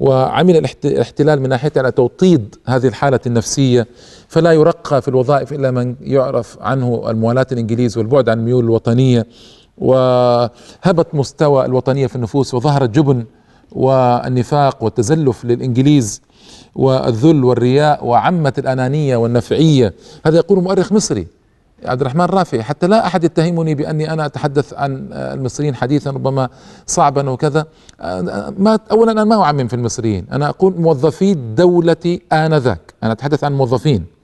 وعمل 0.00 0.56
الاحتلال 0.84 1.40
من 1.42 1.48
ناحيه 1.48 1.72
على 1.76 1.90
توطيد 1.90 2.54
هذه 2.66 2.86
الحالة 2.86 3.20
النفسية. 3.26 3.86
فلا 4.28 4.52
يرقى 4.52 5.02
في 5.02 5.08
الوظائف 5.08 5.52
إلا 5.52 5.70
من 5.70 5.96
يعرف 6.00 6.58
عنه 6.60 7.10
الموالاه 7.10 7.46
الإنجليز 7.52 7.98
والبعد 7.98 8.28
عن 8.28 8.38
الميول 8.38 8.64
الوطنية. 8.64 9.26
وهبط 9.78 11.14
مستوى 11.14 11.64
الوطنية 11.64 12.06
في 12.06 12.16
النفوس 12.16 12.54
وظهر 12.54 12.84
الجبن 12.84 13.24
والنفاق 13.72 14.84
والتزلف 14.84 15.44
للإنجليز 15.44 16.22
والذل 16.74 17.44
والرياء 17.44 18.06
وعمة 18.06 18.52
الأنانية 18.58 19.16
والنفعية. 19.16 19.94
هذا 20.26 20.36
يقول 20.36 20.62
مؤرخ 20.62 20.92
مصري 20.92 21.26
عبد 21.84 22.00
الرحمن 22.00 22.24
رافعي. 22.24 22.62
حتى 22.62 22.86
لا 22.86 23.06
أحد 23.06 23.24
يتهمني 23.24 23.74
بأني 23.74 24.12
أنا 24.12 24.26
أتحدث 24.26 24.74
عن 24.74 25.08
المصريين 25.12 25.74
حديثا 25.74 26.10
ربما 26.10 26.48
صعبا 26.86 27.30
وكذا. 27.30 27.66
ما 28.58 28.78
اولا 28.90 29.12
أنا 29.12 29.24
ما 29.24 29.42
أعمم 29.42 29.68
في 29.68 29.74
المصريين. 29.74 30.26
أنا 30.32 30.48
أقول 30.48 30.80
موظفي 30.80 31.34
دولتي 31.34 32.22
آنذاك. 32.32 32.94
أنا 33.02 33.12
أتحدث 33.12 33.44
عن 33.44 33.52
موظفين. 33.52 34.15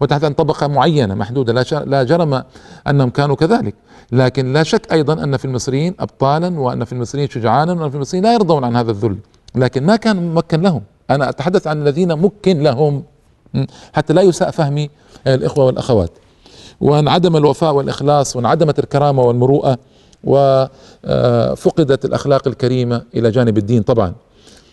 وتحت 0.00 0.24
عن 0.24 0.32
طبقة 0.32 0.66
معينة 0.66 1.14
محدودة. 1.14 1.52
لا 1.52 1.84
لا 1.84 2.02
جرم 2.02 2.42
أنهم 2.88 3.10
كانوا 3.10 3.36
كذلك. 3.36 3.74
لكن 4.12 4.52
لا 4.52 4.62
شك 4.62 4.92
أيضا 4.92 5.12
أن 5.12 5.36
في 5.36 5.44
المصريين 5.44 5.94
ابطالا 6.00 6.60
وأن 6.60 6.84
في 6.84 6.92
المصريين 6.92 7.28
شجعانا 7.28 7.72
وأن 7.72 7.90
في 7.90 7.96
المصريين 7.96 8.24
لا 8.24 8.34
يرضون 8.34 8.64
عن 8.64 8.76
هذا 8.76 8.90
الذل. 8.90 9.16
لكن 9.54 9.86
ما 9.86 9.96
كان 9.96 10.34
ممكن 10.34 10.62
لهم. 10.62 10.82
أنا 11.10 11.28
أتحدث 11.28 11.66
عن 11.66 11.82
الذين 11.82 12.12
ممكن 12.12 12.62
لهم. 12.62 13.02
حتى 13.92 14.12
لا 14.12 14.22
يساء 14.22 14.50
فهمي 14.50 14.90
الإخوة 15.26 15.64
والأخوات. 15.64 16.10
وانعدم 16.80 17.36
الوفاء 17.36 17.74
والإخلاص 17.74 18.36
وانعدمت 18.36 18.78
الكرامة 18.78 19.22
والمروءة 19.22 19.78
وفقدت 20.24 22.04
الأخلاق 22.04 22.48
الكريمة 22.48 23.02
إلى 23.14 23.30
جانب 23.30 23.58
الدين 23.58 23.82
طبعا. 23.82 24.14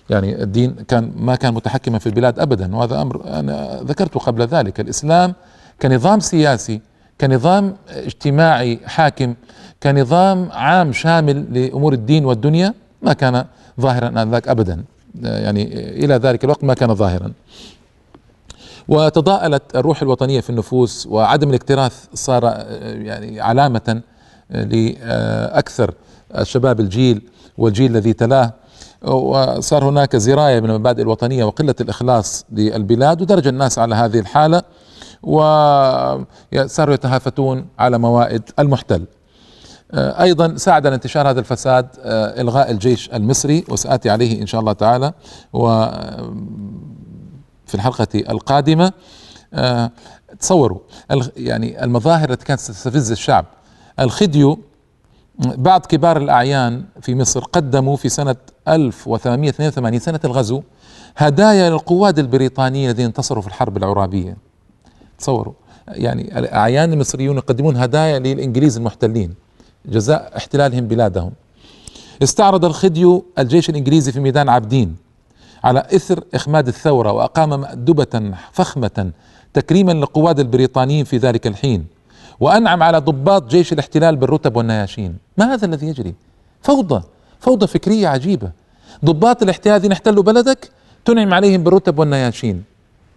يعني 0.09 0.43
الدين 0.43 0.75
كان 0.87 1.11
ما 1.15 1.35
كان 1.35 1.53
متحكما 1.53 1.99
في 1.99 2.07
البلاد 2.07 2.39
ابدا 2.39 2.75
وهذا 2.75 3.01
أمر 3.01 3.39
أنا 3.39 3.81
ذكرته 3.83 4.19
قبل 4.19 4.45
ذلك. 4.45 4.79
الإسلام 4.79 5.33
كنظام 5.81 6.19
سياسي 6.19 6.81
كنظام 7.21 7.75
اجتماعي 7.89 8.79
حاكم 8.85 9.33
كنظام 9.83 10.49
عام 10.51 10.93
شامل 10.93 11.53
لأمور 11.53 11.93
الدين 11.93 12.25
والدنيا 12.25 12.73
ما 13.01 13.13
كان 13.13 13.45
ظاهرا 13.81 14.07
آنذاك 14.07 14.47
ابدا. 14.47 14.83
يعني 15.21 15.63
إلى 16.03 16.15
ذلك 16.15 16.43
الوقت 16.43 16.63
ما 16.63 16.73
كان 16.73 16.95
ظاهرا. 16.95 17.31
وتضاءلت 18.87 19.63
الروح 19.75 20.01
الوطنية 20.01 20.41
في 20.41 20.49
النفوس 20.49 21.07
وعدم 21.07 21.49
الاكتراث 21.49 22.05
صار 22.13 22.43
يعني 22.81 23.41
علامة 23.41 24.01
لأكثر 24.49 25.93
شباب 26.43 26.79
الجيل 26.79 27.21
والجيل 27.57 27.91
الذي 27.91 28.13
تلاه. 28.13 28.53
وصار 29.01 29.89
هناك 29.89 30.15
زراية 30.15 30.59
من 30.59 30.69
المبادئ 30.69 31.01
الوطنية 31.01 31.43
وقلة 31.43 31.75
الإخلاص 31.81 32.45
للبلاد 32.51 33.21
ودرج 33.21 33.47
الناس 33.47 33.79
على 33.79 33.95
هذه 33.95 34.19
الحالة 34.19 34.61
وصاروا 35.23 36.93
يتهافتون 36.93 37.67
على 37.79 37.97
موائد 37.97 38.41
المحتل. 38.59 39.05
أيضا 39.93 40.55
ساعد 40.57 40.85
انتشار 40.85 41.29
هذا 41.29 41.39
الفساد 41.39 41.87
إلغاء 42.39 42.71
الجيش 42.71 43.09
المصري 43.13 43.65
وسآتي 43.69 44.09
عليه 44.09 44.41
إن 44.41 44.47
شاء 44.47 44.61
الله 44.61 44.73
تعالى 44.73 45.13
و 45.53 45.85
في 47.65 47.75
الحلقة 47.75 48.07
القادمة. 48.15 48.93
آه 49.53 49.91
تصوروا 50.39 50.79
يعني 51.37 51.83
المظاهر 51.83 52.29
التي 52.29 52.45
كانت 52.45 52.61
تستفز 52.61 53.11
الشعب 53.11 53.45
الخديو 53.99 54.59
بعض 55.39 55.85
كبار 55.85 56.17
الأعيان 56.17 56.83
في 57.01 57.15
مصر 57.15 57.39
قدموا 57.39 57.95
في 57.95 58.09
سنة 58.09 58.35
1882 58.67 59.99
سنة 59.99 60.19
الغزو 60.25 60.61
هدايا 61.17 61.69
للقواد 61.69 62.19
البريطانيين 62.19 62.89
الذين 62.89 63.05
انتصروا 63.05 63.41
في 63.41 63.47
الحرب 63.47 63.77
العرابية. 63.77 64.37
تصوروا. 65.19 65.53
يعني 65.87 66.39
الأعيان 66.39 66.93
المصريون 66.93 67.37
يقدمون 67.37 67.77
هدايا 67.77 68.19
للإنجليز 68.19 68.77
المحتلين 68.77 69.33
جزاء 69.85 70.37
احتلالهم 70.37 70.87
بلادهم. 70.87 71.31
استعرض 72.23 72.65
الخديو 72.65 73.25
الجيش 73.39 73.69
الإنجليزي 73.69 74.11
في 74.11 74.19
ميدان 74.19 74.49
عابدين 74.49 74.95
على 75.63 75.79
إثر 75.79 76.23
إخماد 76.33 76.67
الثورة 76.67 77.11
وأقام 77.11 77.49
مأدبة 77.49 78.33
فخمة 78.51 79.11
تكريما 79.53 79.91
للقواد 79.91 80.39
البريطانيين 80.39 81.05
في 81.05 81.17
ذلك 81.17 81.47
الحين. 81.47 81.94
وأنعم 82.39 82.83
على 82.83 82.97
ضباط 82.97 83.47
جيش 83.47 83.73
الاحتلال 83.73 84.15
بالرتب 84.15 84.57
والنياشين. 84.57 85.17
ما 85.37 85.53
هذا 85.53 85.65
الذي 85.65 85.87
يجري؟ 85.87 86.15
فوضى 86.61 87.03
فوضى 87.39 87.67
فكرية 87.67 88.07
عجيبة. 88.07 88.51
ضباط 89.05 89.43
الاحتلال 89.43 89.75
الذين 89.75 89.91
احتلوا 89.91 90.23
بلدك 90.23 90.71
تنعم 91.05 91.33
عليهم 91.33 91.63
بالرتب 91.63 91.99
والنياشين. 91.99 92.63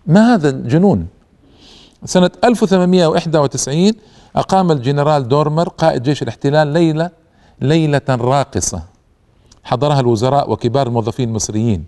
ما 0.06 0.34
هذا 0.34 0.48
الجنون؟ 0.48 1.06
سنة 2.04 2.30
1891 2.44 3.92
أقام 4.36 4.72
الجنرال 4.72 5.28
دورمر 5.28 5.68
قائد 5.68 6.02
جيش 6.02 6.22
الاحتلال 6.22 6.68
ليلة 6.68 7.10
ليلة 7.60 8.00
راقصة. 8.08 8.82
حضرها 9.64 10.00
الوزراء 10.00 10.50
وكبار 10.50 10.86
الموظفين 10.86 11.28
المصريين 11.28 11.84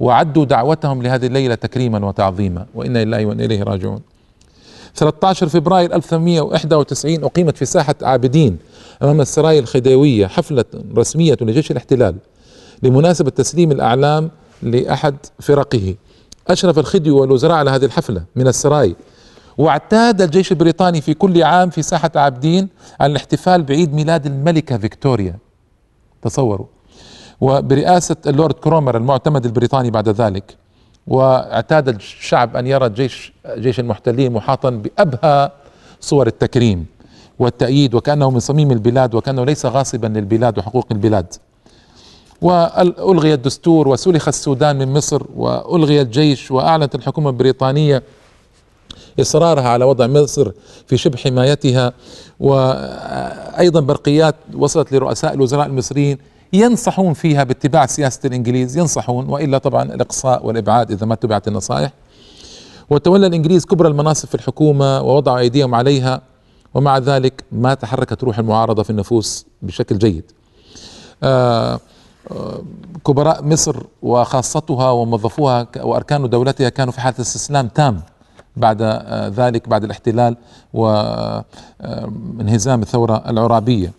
وعدوا 0.00 0.44
دعوتهم 0.44 1.02
لهذه 1.02 1.26
الليلة 1.26 1.54
تكريما 1.54 2.06
وتعظيما. 2.06 2.66
وإنا 2.74 3.04
لله 3.04 3.26
وإنا 3.26 3.44
إليه 3.44 3.62
راجعون. 3.62 4.00
13 5.00 5.48
فبراير 5.48 5.94
1891 5.94 7.24
أقيمت 7.24 7.56
في 7.56 7.64
ساحة 7.64 7.94
عابدين 8.02 8.58
أمام 9.02 9.20
السرايا 9.20 9.60
الخديوية 9.60 10.26
حفلة 10.26 10.64
رسمية 10.96 11.36
لجيش 11.40 11.70
الاحتلال 11.70 12.16
لمناسبة 12.82 13.30
تسليم 13.30 13.72
الأعلام 13.72 14.30
لأحد 14.62 15.16
فرقه. 15.40 15.94
أشرف 16.48 16.78
الخديو 16.78 17.20
والوزراء 17.20 17.56
على 17.56 17.70
هذه 17.70 17.84
الحفلة 17.84 18.24
من 18.36 18.48
السراي. 18.48 18.96
واعتاد 19.58 20.22
الجيش 20.22 20.52
البريطاني 20.52 21.00
في 21.00 21.14
كل 21.14 21.42
عام 21.42 21.70
في 21.70 21.82
ساحة 21.82 22.10
عابدين 22.16 22.68
على 23.00 23.10
الاحتفال 23.10 23.62
بعيد 23.62 23.94
ميلاد 23.94 24.26
الملكة 24.26 24.78
فيكتوريا. 24.78 25.38
تصوروا. 26.22 26.66
وبرئاسة 27.40 28.16
اللورد 28.26 28.54
كرومر 28.54 28.96
المعتمد 28.96 29.46
البريطاني 29.46 29.90
بعد 29.90 30.08
ذلك 30.08 30.59
واعتاد 31.10 31.88
الشعب 31.88 32.56
أن 32.56 32.66
يرى 32.66 32.88
جيش 32.88 33.32
جيش 33.56 33.80
المحتلين 33.80 34.32
محاطا 34.32 34.70
بأبهى 34.70 35.50
صور 36.00 36.26
التكريم 36.26 36.86
والتأييد 37.38 37.94
وكأنه 37.94 38.30
من 38.30 38.40
صميم 38.40 38.70
البلاد 38.70 39.14
وكأنه 39.14 39.44
ليس 39.44 39.66
غاصبا 39.66 40.06
للبلاد 40.06 40.58
وحقوق 40.58 40.86
البلاد. 40.90 41.26
وألغي 42.42 43.34
الدستور 43.34 43.88
وسلخ 43.88 44.28
السودان 44.28 44.78
من 44.78 44.92
مصر 44.92 45.22
وألغي 45.36 46.00
الجيش 46.00 46.50
وأعلنت 46.50 46.94
الحكومة 46.94 47.30
البريطانية 47.30 48.02
إصرارها 49.20 49.68
على 49.68 49.84
وضع 49.84 50.06
مصر 50.06 50.50
في 50.86 50.96
شبه 50.96 51.18
حمايتها. 51.18 51.92
وأيضا 52.40 53.80
برقيات 53.80 54.34
وصلت 54.54 54.92
لرؤساء 54.92 55.34
الوزراء 55.34 55.66
المصريين 55.66 56.18
ينصحون 56.52 57.12
فيها 57.12 57.44
باتباع 57.44 57.86
سياسة 57.86 58.20
الإنجليز 58.24 58.76
ينصحون 58.76 59.28
وإلا 59.28 59.58
طبعا 59.58 59.82
الإقصاء 59.82 60.46
والإبعاد 60.46 60.90
إذا 60.90 61.06
ما 61.06 61.14
اتبعت 61.14 61.48
النصائح. 61.48 61.92
وتولى 62.90 63.26
الإنجليز 63.26 63.64
كبرى 63.64 63.88
المناصب 63.88 64.28
في 64.28 64.34
الحكومة 64.34 65.00
ووضعوا 65.00 65.38
أيديهم 65.38 65.74
عليها 65.74 66.22
ومع 66.74 66.98
ذلك 66.98 67.44
ما 67.52 67.74
تحركت 67.74 68.24
روح 68.24 68.38
المعارضة 68.38 68.82
في 68.82 68.90
النفوس 68.90 69.46
بشكل 69.62 69.98
جيد. 69.98 70.24
آه، 71.22 71.80
آه، 72.30 72.62
كبراء 73.06 73.44
مصر 73.44 73.82
وخاصتها 74.02 74.90
وموظفوها 74.90 75.66
وأركان 75.76 76.28
دولتها 76.30 76.68
كانوا 76.68 76.92
في 76.92 77.00
حالة 77.00 77.20
استسلام 77.20 77.68
تام 77.68 78.00
بعد 78.56 78.78
آه، 78.82 79.28
ذلك 79.28 79.68
بعد 79.68 79.84
الاحتلال 79.84 80.36
وانهزام 80.72 81.52
الثورة 82.82 83.22
العرابية. 83.28 83.92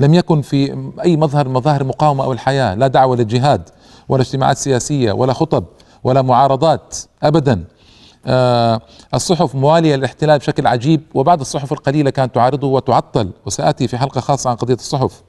لم 0.00 0.14
يكن 0.14 0.42
في 0.42 0.90
أي 1.04 1.16
مظهر 1.16 1.48
مظاهر 1.48 1.80
المقاومة 1.80 2.24
أو 2.24 2.32
الحياة 2.32 2.74
لا 2.74 2.86
دعوة 2.86 3.16
للجهاد 3.16 3.68
ولا 4.08 4.22
اجتماعات 4.22 4.56
سياسية 4.56 5.12
ولا 5.12 5.32
خطب 5.32 5.64
ولا 6.04 6.22
معارضات 6.22 6.96
ابدا. 7.22 7.64
آه 8.26 8.80
الصحف 9.14 9.54
موالية 9.54 9.96
للاحتلال 9.96 10.38
بشكل 10.38 10.66
عجيب 10.66 11.00
وبعض 11.14 11.40
الصحف 11.40 11.72
القليلة 11.72 12.10
كانت 12.10 12.34
تعارضه 12.34 12.66
وتعطل 12.66 13.30
وسآتي 13.46 13.88
في 13.88 13.98
حلقة 13.98 14.20
خاصة 14.20 14.50
عن 14.50 14.56
قضية 14.56 14.74
الصحف. 14.74 15.22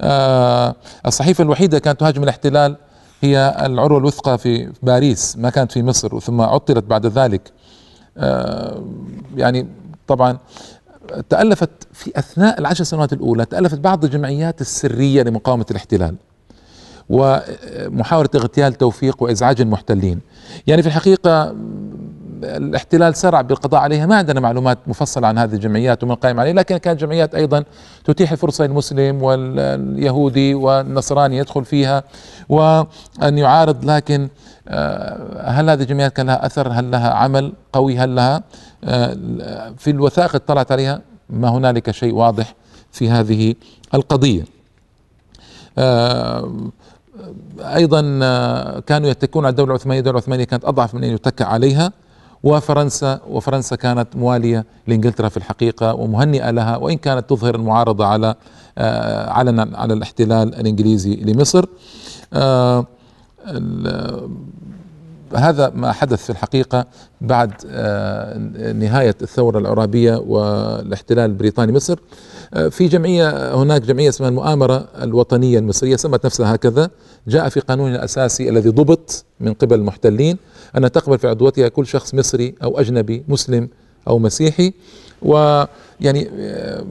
آه 0.00 0.74
الصحيفة 1.06 1.42
الوحيدة 1.42 1.78
كانت 1.78 2.00
تهاجم 2.00 2.22
الاحتلال 2.22 2.76
هي 3.22 3.56
العروة 3.66 3.98
الوثقى 3.98 4.38
في 4.38 4.72
باريس 4.82 5.36
ما 5.36 5.50
كانت 5.50 5.72
في 5.72 5.82
مصر 5.82 6.20
ثم 6.20 6.40
عطلت 6.40 6.84
بعد 6.84 7.06
ذلك. 7.06 7.52
آه 8.18 8.82
يعني 9.36 9.68
طبعا 10.06 10.38
تألفت 11.28 11.70
في 11.92 12.18
أثناء 12.18 12.60
العشر 12.60 12.84
سنوات 12.84 13.12
الأولى 13.12 13.44
تألفت 13.44 13.78
بعض 13.78 14.04
الجمعيات 14.04 14.60
السرية 14.60 15.22
لمقاومة 15.22 15.66
الاحتلال 15.70 16.14
ومحاولة 17.08 18.28
اغتيال 18.34 18.74
توفيق 18.74 19.22
وإزعاج 19.22 19.60
المحتلين. 19.60 20.20
يعني 20.66 20.82
في 20.82 20.88
الحقيقة 20.88 21.56
الاحتلال 22.44 23.16
سرع 23.16 23.40
بالقضاء 23.40 23.80
عليها. 23.80 24.06
ما 24.06 24.16
عندنا 24.16 24.40
معلومات 24.40 24.78
مفصلة 24.86 25.28
عن 25.28 25.38
هذه 25.38 25.54
الجمعيات 25.54 26.04
ومن 26.04 26.14
قائم 26.14 26.40
عليها 26.40 26.52
لكن 26.52 26.76
كانت 26.76 27.00
جمعيات 27.00 27.34
أيضا 27.34 27.64
تتيح 28.04 28.32
الفرصة 28.32 28.66
للمسلم 28.66 29.22
واليهودي 29.22 30.54
والنصراني 30.54 31.36
يدخل 31.36 31.64
فيها 31.64 32.02
وأن 32.48 33.38
يعارض 33.38 33.84
لكن 33.84 34.28
آه، 34.68 35.50
هل 35.50 35.70
هذه 35.70 35.82
الجمعيات 35.82 36.12
كان 36.12 36.26
لها 36.26 36.46
أثر؟ 36.46 36.68
هل 36.68 36.90
لها 36.90 37.10
عمل 37.10 37.52
قوي؟ 37.72 37.98
هل 37.98 38.14
لها 38.14 38.42
آه، 38.84 39.16
في 39.78 39.90
الوثائق 39.90 40.34
اطلعت 40.34 40.72
عليها 40.72 41.00
ما 41.30 41.48
هنالك 41.48 41.90
شيء 41.90 42.14
واضح 42.14 42.54
في 42.92 43.10
هذه 43.10 43.54
القضية. 43.94 44.44
آه، 45.78 46.70
أيضا 47.60 48.00
كانوا 48.80 49.08
يتكون 49.10 49.44
على 49.44 49.50
الدولة 49.50 49.70
العثمانية، 49.70 49.98
الدولة 49.98 50.18
العثمانية 50.18 50.44
كانت 50.44 50.64
أضعف 50.64 50.94
من 50.94 51.04
أن 51.04 51.10
يتكى 51.10 51.44
عليها. 51.44 51.92
وفرنسا 52.42 53.20
وفرنسا 53.28 53.76
كانت 53.76 54.16
موالية 54.16 54.64
لإنجلترا 54.86 55.28
في 55.28 55.36
الحقيقة 55.36 55.94
ومهنئة 55.94 56.50
لها 56.50 56.76
وإن 56.76 56.96
كانت 56.96 57.30
تظهر 57.30 57.54
المعارضة 57.54 58.06
على 58.06 58.34
علنا 59.28 59.70
على 59.74 59.94
الاحتلال 59.94 60.54
الإنجليزي 60.54 61.16
لمصر. 61.16 61.64
هذا 65.36 65.72
ما 65.74 65.92
حدث 65.92 66.24
في 66.24 66.30
الحقيقة 66.30 66.86
بعد 67.20 67.52
آه، 67.66 68.38
نهاية 68.72 69.14
الثورة 69.22 69.58
العرابية 69.58 70.16
والاحتلال 70.16 71.30
البريطاني 71.30 71.72
مصر 71.72 71.98
آه، 71.98 72.00
في 72.70 72.88
جمعية 72.88 73.54
هناك 73.54 73.82
جمعية 73.82 74.08
اسمها 74.08 74.28
المؤامرة 74.28 74.88
الوطنية 75.02 75.58
المصرية 75.58 75.96
سمت 75.96 76.24
نفسها 76.26 76.54
هكذا. 76.54 76.90
جاء 77.28 77.48
في 77.48 77.60
قانون 77.60 77.94
الأساسي 77.94 78.48
الذي 78.48 78.68
ضبط 78.68 79.24
من 79.40 79.54
قبل 79.54 79.78
المحتلين 79.78 80.38
أن 80.76 80.92
تقبل 80.92 81.18
في 81.18 81.28
عضويتها 81.28 81.68
كل 81.68 81.86
شخص 81.86 82.14
مصري 82.14 82.54
أو 82.62 82.80
أجنبي 82.80 83.24
مسلم 83.28 83.68
أو 84.08 84.18
مسيحي. 84.18 84.72
ويعني 85.22 86.30
آه، 86.38 86.84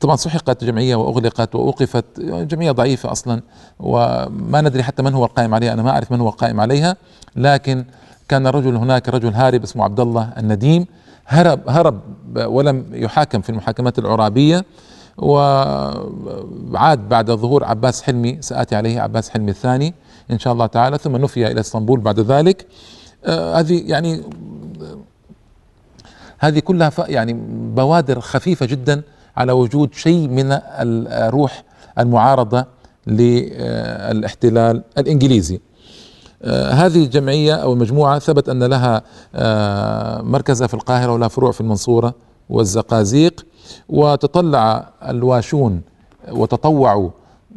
طبعا 0.00 0.16
سحقت 0.16 0.64
جمعية 0.64 0.96
وأغلقت 0.96 1.54
وأوقفت. 1.54 2.04
جمعية 2.20 2.70
ضعيفة 2.70 3.12
أصلا 3.12 3.42
وما 3.80 4.60
ندري 4.60 4.82
حتى 4.82 5.02
من 5.02 5.14
هو 5.14 5.24
القائم 5.24 5.54
عليها 5.54 5.72
أنا 5.72 5.82
ما 5.82 5.90
أعرف 5.90 6.12
من 6.12 6.20
هو 6.20 6.28
القائم 6.28 6.60
عليها. 6.60 6.96
لكن 7.36 7.84
كان 8.28 8.46
رجل 8.46 8.76
هناك 8.76 9.08
رجل 9.08 9.28
هارب 9.28 9.62
اسمه 9.62 9.84
عبد 9.84 10.00
الله 10.00 10.32
النديم. 10.38 10.86
هرب 11.30 11.68
هرب 11.68 12.00
ولم 12.36 12.86
يحاكم 12.92 13.40
في 13.40 13.50
المحاكمات 13.50 13.98
العرابية 13.98 14.64
وعاد 15.18 17.08
بعد 17.08 17.30
ظهور 17.30 17.64
عباس 17.64 18.02
حلمي 18.02 18.38
سآتي 18.40 18.76
عليه 18.76 19.00
عباس 19.00 19.30
حلمي 19.30 19.50
الثاني 19.50 19.94
إن 20.30 20.38
شاء 20.38 20.52
الله 20.52 20.66
تعالى 20.66 20.98
ثم 20.98 21.16
نفي 21.16 21.46
إلى 21.46 21.60
إسطنبول 21.60 22.00
بعد 22.00 22.20
ذلك. 22.20 22.66
آه 23.24 23.54
هذه 23.60 23.82
يعني 23.86 24.22
هذه 26.38 26.58
كلها 26.58 26.92
يعني 26.98 27.32
بوادر 27.74 28.20
خفيفة 28.20 28.66
جدا 28.66 29.02
على 29.36 29.52
وجود 29.52 29.94
شيء 29.94 30.28
من 30.28 30.58
الروح 30.72 31.64
المعارضة 31.98 32.66
للإحتلال 33.06 34.82
الإنجليزي. 34.98 35.60
هذه 36.44 37.04
الجمعية 37.04 37.54
أو 37.54 37.72
المجموعة 37.72 38.18
ثبت 38.18 38.48
أن 38.48 38.62
لها 38.62 39.02
آه، 39.34 40.22
مركزها 40.22 40.66
في 40.66 40.74
القاهرة 40.74 41.12
ولها 41.12 41.28
فروع 41.28 41.52
في 41.52 41.60
المنصورة 41.60 42.14
والزقازيق 42.50 43.46
وتطلع 43.88 44.90
الواشون 45.08 45.82
وتطوعوا 46.32 47.10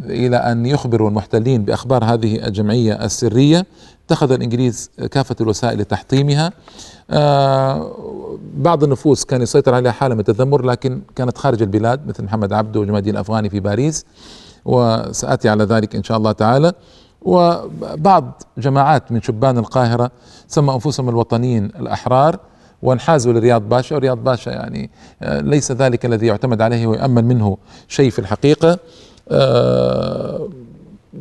إلى 0.04 0.38
أن 0.38 0.65
يخبروا 0.65 1.10
المحتلين 1.10 1.65
بأخبار 1.65 2.04
هذه 2.04 2.48
الجمعية 2.48 3.06
السرية. 3.06 3.65
اتخذ 4.06 4.32
الإنجليز 4.32 4.91
كافة 5.12 5.36
الوسائل 5.41 5.80
لتحطيمها. 5.80 6.52
آه، 7.10 7.91
بعض 8.58 8.84
النفوس 8.84 9.26
كان 9.26 9.41
يسيطر 9.41 9.74
عليها 9.74 9.91
حالة 9.91 10.15
من 10.15 10.19
التذمر 10.19 10.65
لكن 10.65 11.02
كانت 11.15 11.38
خارج 11.38 11.62
البلاد 11.62 12.08
مثل 12.08 12.24
محمد 12.24 12.54
عبده 12.54 12.80
وجمال 12.80 12.98
الدين 12.98 13.13
الأفغاني 13.13 13.50
في 13.50 13.60
باريس. 13.60 14.06
وسآتي 14.65 15.50
على 15.50 15.63
ذلك 15.63 15.96
إن 15.96 16.04
شاء 16.04 16.17
الله 16.17 16.32
تعالى. 16.32 16.74
وبعض 17.23 18.43
جماعات 18.57 19.12
من 19.12 19.21
شبان 19.21 19.57
القاهرة 19.57 20.12
سموا 20.47 20.73
أنفسهم 20.73 21.09
الوطنيين 21.09 21.65
الأحرار 21.65 22.39
وانحازوا 22.81 23.33
لرياض 23.33 23.62
باشا 23.69 23.95
ورياض 23.95 24.17
باشا 24.23 24.49
يعني 24.49 24.89
آه، 25.21 25.41
ليس 25.41 25.71
ذلك 25.71 26.05
الذي 26.05 26.27
يعتمد 26.27 26.62
عليه 26.62 26.88
ويؤمن 26.88 27.23
منه 27.23 27.57
شيء 27.88 28.09
في 28.09 28.19
الحقيقة 28.19 28.79
آه، 29.31 30.49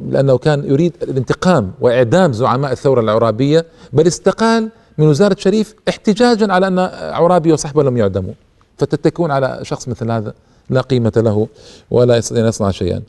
لأنه 0.09 0.39
كان 0.39 0.65
يريد 0.65 0.93
الانتقام 1.03 1.73
وإعدام 1.81 2.33
زعماء 2.33 2.73
الثورة 2.73 3.01
العرابية 3.01 3.67
بل 3.93 4.07
استقال 4.07 4.71
من 4.99 5.07
وزارة 5.07 5.37
شريف 5.39 5.75
احتجاجا 5.89 6.53
على 6.53 6.67
أن 6.67 6.79
عرابي 7.13 7.53
وصحبه 7.53 7.83
لم 7.83 7.97
يعدموا. 7.97 8.33
فتتكون 8.79 9.31
على 9.31 9.59
شخص 9.63 9.89
مثل 9.89 10.11
هذا 10.11 10.35
لا 10.71 10.81
قيمة 10.81 11.13
له 11.17 11.49
ولا 11.91 12.17
يستطيع 12.17 12.43
أن 12.43 12.49
يصنع 12.49 12.71
شيئا. 12.71 13.03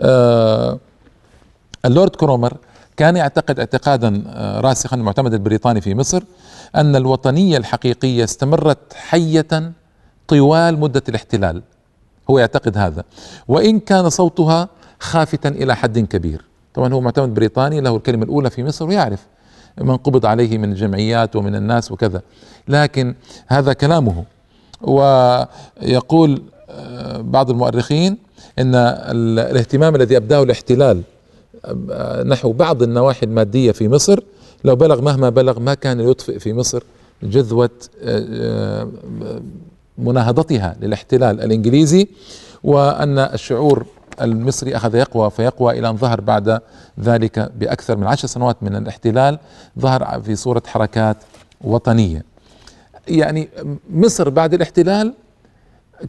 آه 0.00 0.78
اللورد 1.86 2.16
كرومر 2.16 2.56
كان 2.96 3.16
يعتقد 3.16 3.58
اعتقادا 3.58 4.24
آه، 4.28 4.60
راسخا 4.60 4.96
المعتمد 4.96 5.34
البريطاني 5.34 5.80
في 5.80 5.94
مصر 5.94 6.22
أن 6.76 6.96
الوطنية 6.96 7.56
الحقيقية 7.56 8.24
استمرت 8.24 8.92
حية 8.94 9.72
طوال 10.28 10.80
مدة 10.80 11.02
الاحتلال. 11.08 11.62
هو 12.30 12.38
يعتقد 12.38 12.78
هذا. 12.78 13.04
وإن 13.48 13.80
كان 13.80 14.08
صوتها 14.08 14.68
خافتا 15.00 15.48
إلى 15.48 15.76
حد 15.76 15.98
كبير. 15.98 16.44
طبعا 16.74 16.92
هو 16.92 17.00
معتمد 17.00 17.34
بريطاني 17.34 17.80
له 17.80 17.96
الكلمة 17.96 18.24
الأولى 18.24 18.50
في 18.50 18.64
مصر 18.64 18.88
ويعرف 18.88 19.26
من 19.80 19.96
قبض 19.96 20.26
عليه 20.26 20.58
من 20.58 20.70
الجمعيات 20.70 21.36
ومن 21.36 21.54
الناس 21.54 21.92
وكذا. 21.92 22.22
لكن 22.68 23.14
هذا 23.46 23.72
كلامه. 23.72 24.24
ويقول 24.82 26.42
آه، 26.70 27.20
بعض 27.20 27.50
المؤرخين 27.50 28.18
إن 28.58 28.74
الاهتمام 28.74 29.96
الذي 29.96 30.16
أبداه 30.16 30.42
الاحتلال 30.42 31.02
نحو 32.26 32.52
بعض 32.52 32.82
النواحي 32.82 33.26
المادية 33.26 33.72
في 33.72 33.88
مصر. 33.88 34.20
لو 34.64 34.76
بلغ 34.76 35.02
مهما 35.02 35.28
بلغ 35.28 35.60
ما 35.60 35.74
كان 35.74 36.00
يطفئ 36.00 36.38
في 36.38 36.52
مصر 36.52 36.82
جذوة 37.22 37.70
آه، 38.02 38.88
مناهضتها 39.98 40.76
للاحتلال 40.80 41.40
الإنجليزي 41.40 42.08
وأن 42.64 43.18
الشعور 43.18 43.86
المصري 44.20 44.76
أخذ 44.76 44.94
يقوى 44.94 45.30
فيقوى 45.30 45.78
إلى 45.78 45.88
أن 45.88 45.96
ظهر 45.96 46.20
بعد 46.20 46.60
ذلك 47.00 47.52
بأكثر 47.60 47.96
من 47.96 48.06
عشر 48.06 48.28
سنوات 48.28 48.56
من 48.62 48.76
الاحتلال 48.76 49.38
ظهر 49.78 50.22
في 50.22 50.36
صورة 50.36 50.62
حركات 50.66 51.16
وطنية. 51.60 52.24
يعني 53.08 53.48
مصر 53.90 54.28
بعد 54.28 54.54
الاحتلال 54.54 55.14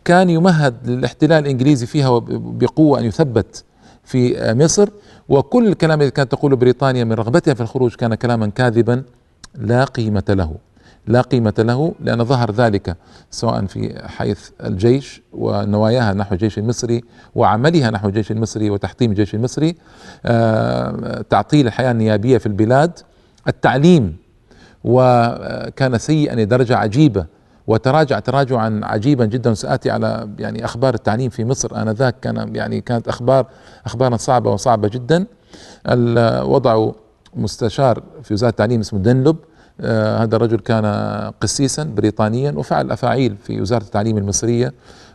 كان 0.06 0.30
يمهد 0.30 0.89
للاحتلال 0.89 1.43
الإنجليزي 1.43 1.86
فيها 1.86 2.20
بقوة 2.30 3.00
أن 3.00 3.06
يثبت 3.06 3.63
في 4.08 4.54
مصر. 4.54 4.89
وكل 5.30 5.67
الكلام 5.67 6.02
الذي 6.02 6.12
كانت 6.12 6.32
تقوله 6.32 6.56
بريطانيا 6.56 7.04
من 7.04 7.13
رغبتها 7.13 7.54
في 7.54 7.62
الخروج 7.62 7.96
كان 7.96 8.15
كلاما 8.15 8.48
كاذبا 8.48 9.04
لا 9.56 9.84
قيمة 9.84 10.24
له. 10.30 10.56
لا 11.08 11.22
قيمة 11.22 11.54
له 11.60 11.93
لأن 12.00 12.24
ظهر 12.24 12.52
ذلك 12.52 12.96
سواء 13.32 13.65
في 13.65 14.02
حيث 14.08 14.50
الجيش 14.63 15.22
ونواياها 15.34 16.13
نحو 16.13 16.36
الجيش 16.36 16.58
المصري 16.58 17.04
وعملها 17.36 17.91
نحو 17.91 18.08
الجيش 18.08 18.32
المصري 18.32 18.70
وتحطيم 18.70 19.12
الجيش 19.12 19.36
المصري. 19.36 19.76
آه، 20.26 21.26
تعطيل 21.30 21.67
الحياة 21.67 21.91
النيابية 21.91 22.38
في 22.38 22.46
البلاد. 22.46 23.00
التعليم 23.48 24.17
وكان 24.84 25.98
سيئا 25.98 26.36
لدرجة 26.36 26.78
عجيبة 26.78 27.26
وتراجع 27.68 28.20
تراجعا 28.20 28.82
عجيبا 28.84 29.26
جدا. 29.26 29.54
سآتي 29.54 29.92
على 29.92 30.30
يعني 30.40 30.66
أخبار 30.66 30.94
التعليم 30.94 31.30
في 31.30 31.46
مصر 31.46 31.82
آنذاك. 31.82 32.20
كان 32.20 32.56
يعني 32.56 32.82
كانت 32.82 33.08
أخبار 33.08 33.46
أخبارا 33.86 34.18
صعبة 34.18 34.52
وصعبة 34.52 34.88
جدا. 34.88 35.26
وضعوا 36.44 36.94
مستشار 37.36 38.04
في 38.24 38.34
وزارة 38.34 38.50
التعليم 38.50 38.80
اسمه 38.80 39.00
دنلوب. 39.00 39.38
آه 39.82 40.24
هذا 40.24 40.36
الرجل 40.36 40.60
كان 40.60 40.86
قسيسا 41.42 41.84
بريطانيا 41.84 42.52
وفعل 42.52 42.92
أفاعيل 42.92 43.36
في 43.44 43.62
وزارة 43.62 43.84
التعليم 43.84 44.18
المصرية 44.18 44.74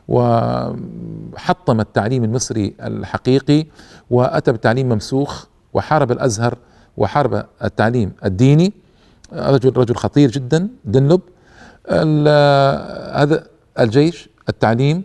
وحطم 0.08 1.80
التعليم 1.80 2.24
المصري 2.24 2.74
الحقيقي 2.80 3.66
وأتى 4.10 4.52
بتعليم 4.52 4.88
ممسوخ 4.88 5.46
وحارب 5.74 6.12
الأزهر 6.12 6.58
وحارب 6.96 7.44
التعليم 7.64 8.12
الديني. 8.24 8.72
رجل 9.32 9.76
رجل 9.76 9.96
خطير 9.96 10.30
جدا. 10.30 10.68
دنلوب 10.84 11.20
هذا 11.88 13.44
الجيش 13.80 14.28
التعليم 14.48 15.02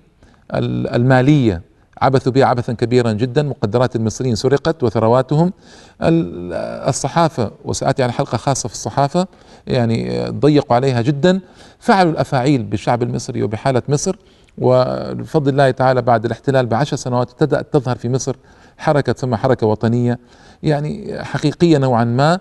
المالية 0.53 1.61
عبثوا 2.01 2.31
بها 2.31 2.45
عبثا 2.45 2.73
كبيرا 2.73 3.11
جدا 3.11 3.43
مقدرات 3.43 3.95
المصريين 3.95 4.35
سرقت 4.35 4.83
وثرواتهم. 4.83 5.53
الصحافة 6.01 7.51
وساتي 7.65 8.03
على 8.03 8.11
حلقة 8.11 8.37
خاصة 8.37 8.69
في 8.69 8.75
الصحافة 8.75 9.27
يعني 9.67 10.25
ضيقوا 10.29 10.75
عليها 10.75 11.01
جدا. 11.01 11.39
فعلوا 11.79 12.11
الأفاعيل 12.11 12.63
بالشعب 12.63 13.03
المصري 13.03 13.43
وبحالة 13.43 13.81
مصر 13.89 14.15
وبفضل 14.57 15.51
الله 15.51 15.71
تعالى 15.71 16.01
بعد 16.01 16.25
الاحتلال 16.25 16.65
بعشر 16.65 16.97
سنوات 16.97 17.31
ابتدات 17.31 17.73
تظهر 17.73 17.95
في 17.97 18.09
مصر 18.09 18.35
حركة 18.77 19.11
تسمى 19.11 19.37
حركة 19.37 19.67
وطنية. 19.67 20.19
يعني 20.63 21.23
حقيقية 21.23 21.77
نوعا 21.77 22.03
ما 22.03 22.39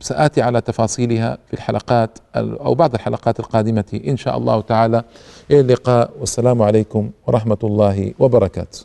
سآتي 0.00 0.42
على 0.42 0.60
تفاصيلها 0.60 1.38
في 1.46 1.54
الحلقات 1.54 2.18
أو 2.36 2.74
بعض 2.74 2.94
الحلقات 2.94 3.40
القادمة 3.40 4.00
إن 4.08 4.16
شاء 4.16 4.38
الله 4.38 4.60
تعالى. 4.60 5.04
إلى 5.50 5.60
اللقاء. 5.60 6.10
والسلام 6.20 6.62
عليكم 6.62 7.10
ورحمة 7.26 7.58
الله 7.64 8.14
وبركاته. 8.18 8.78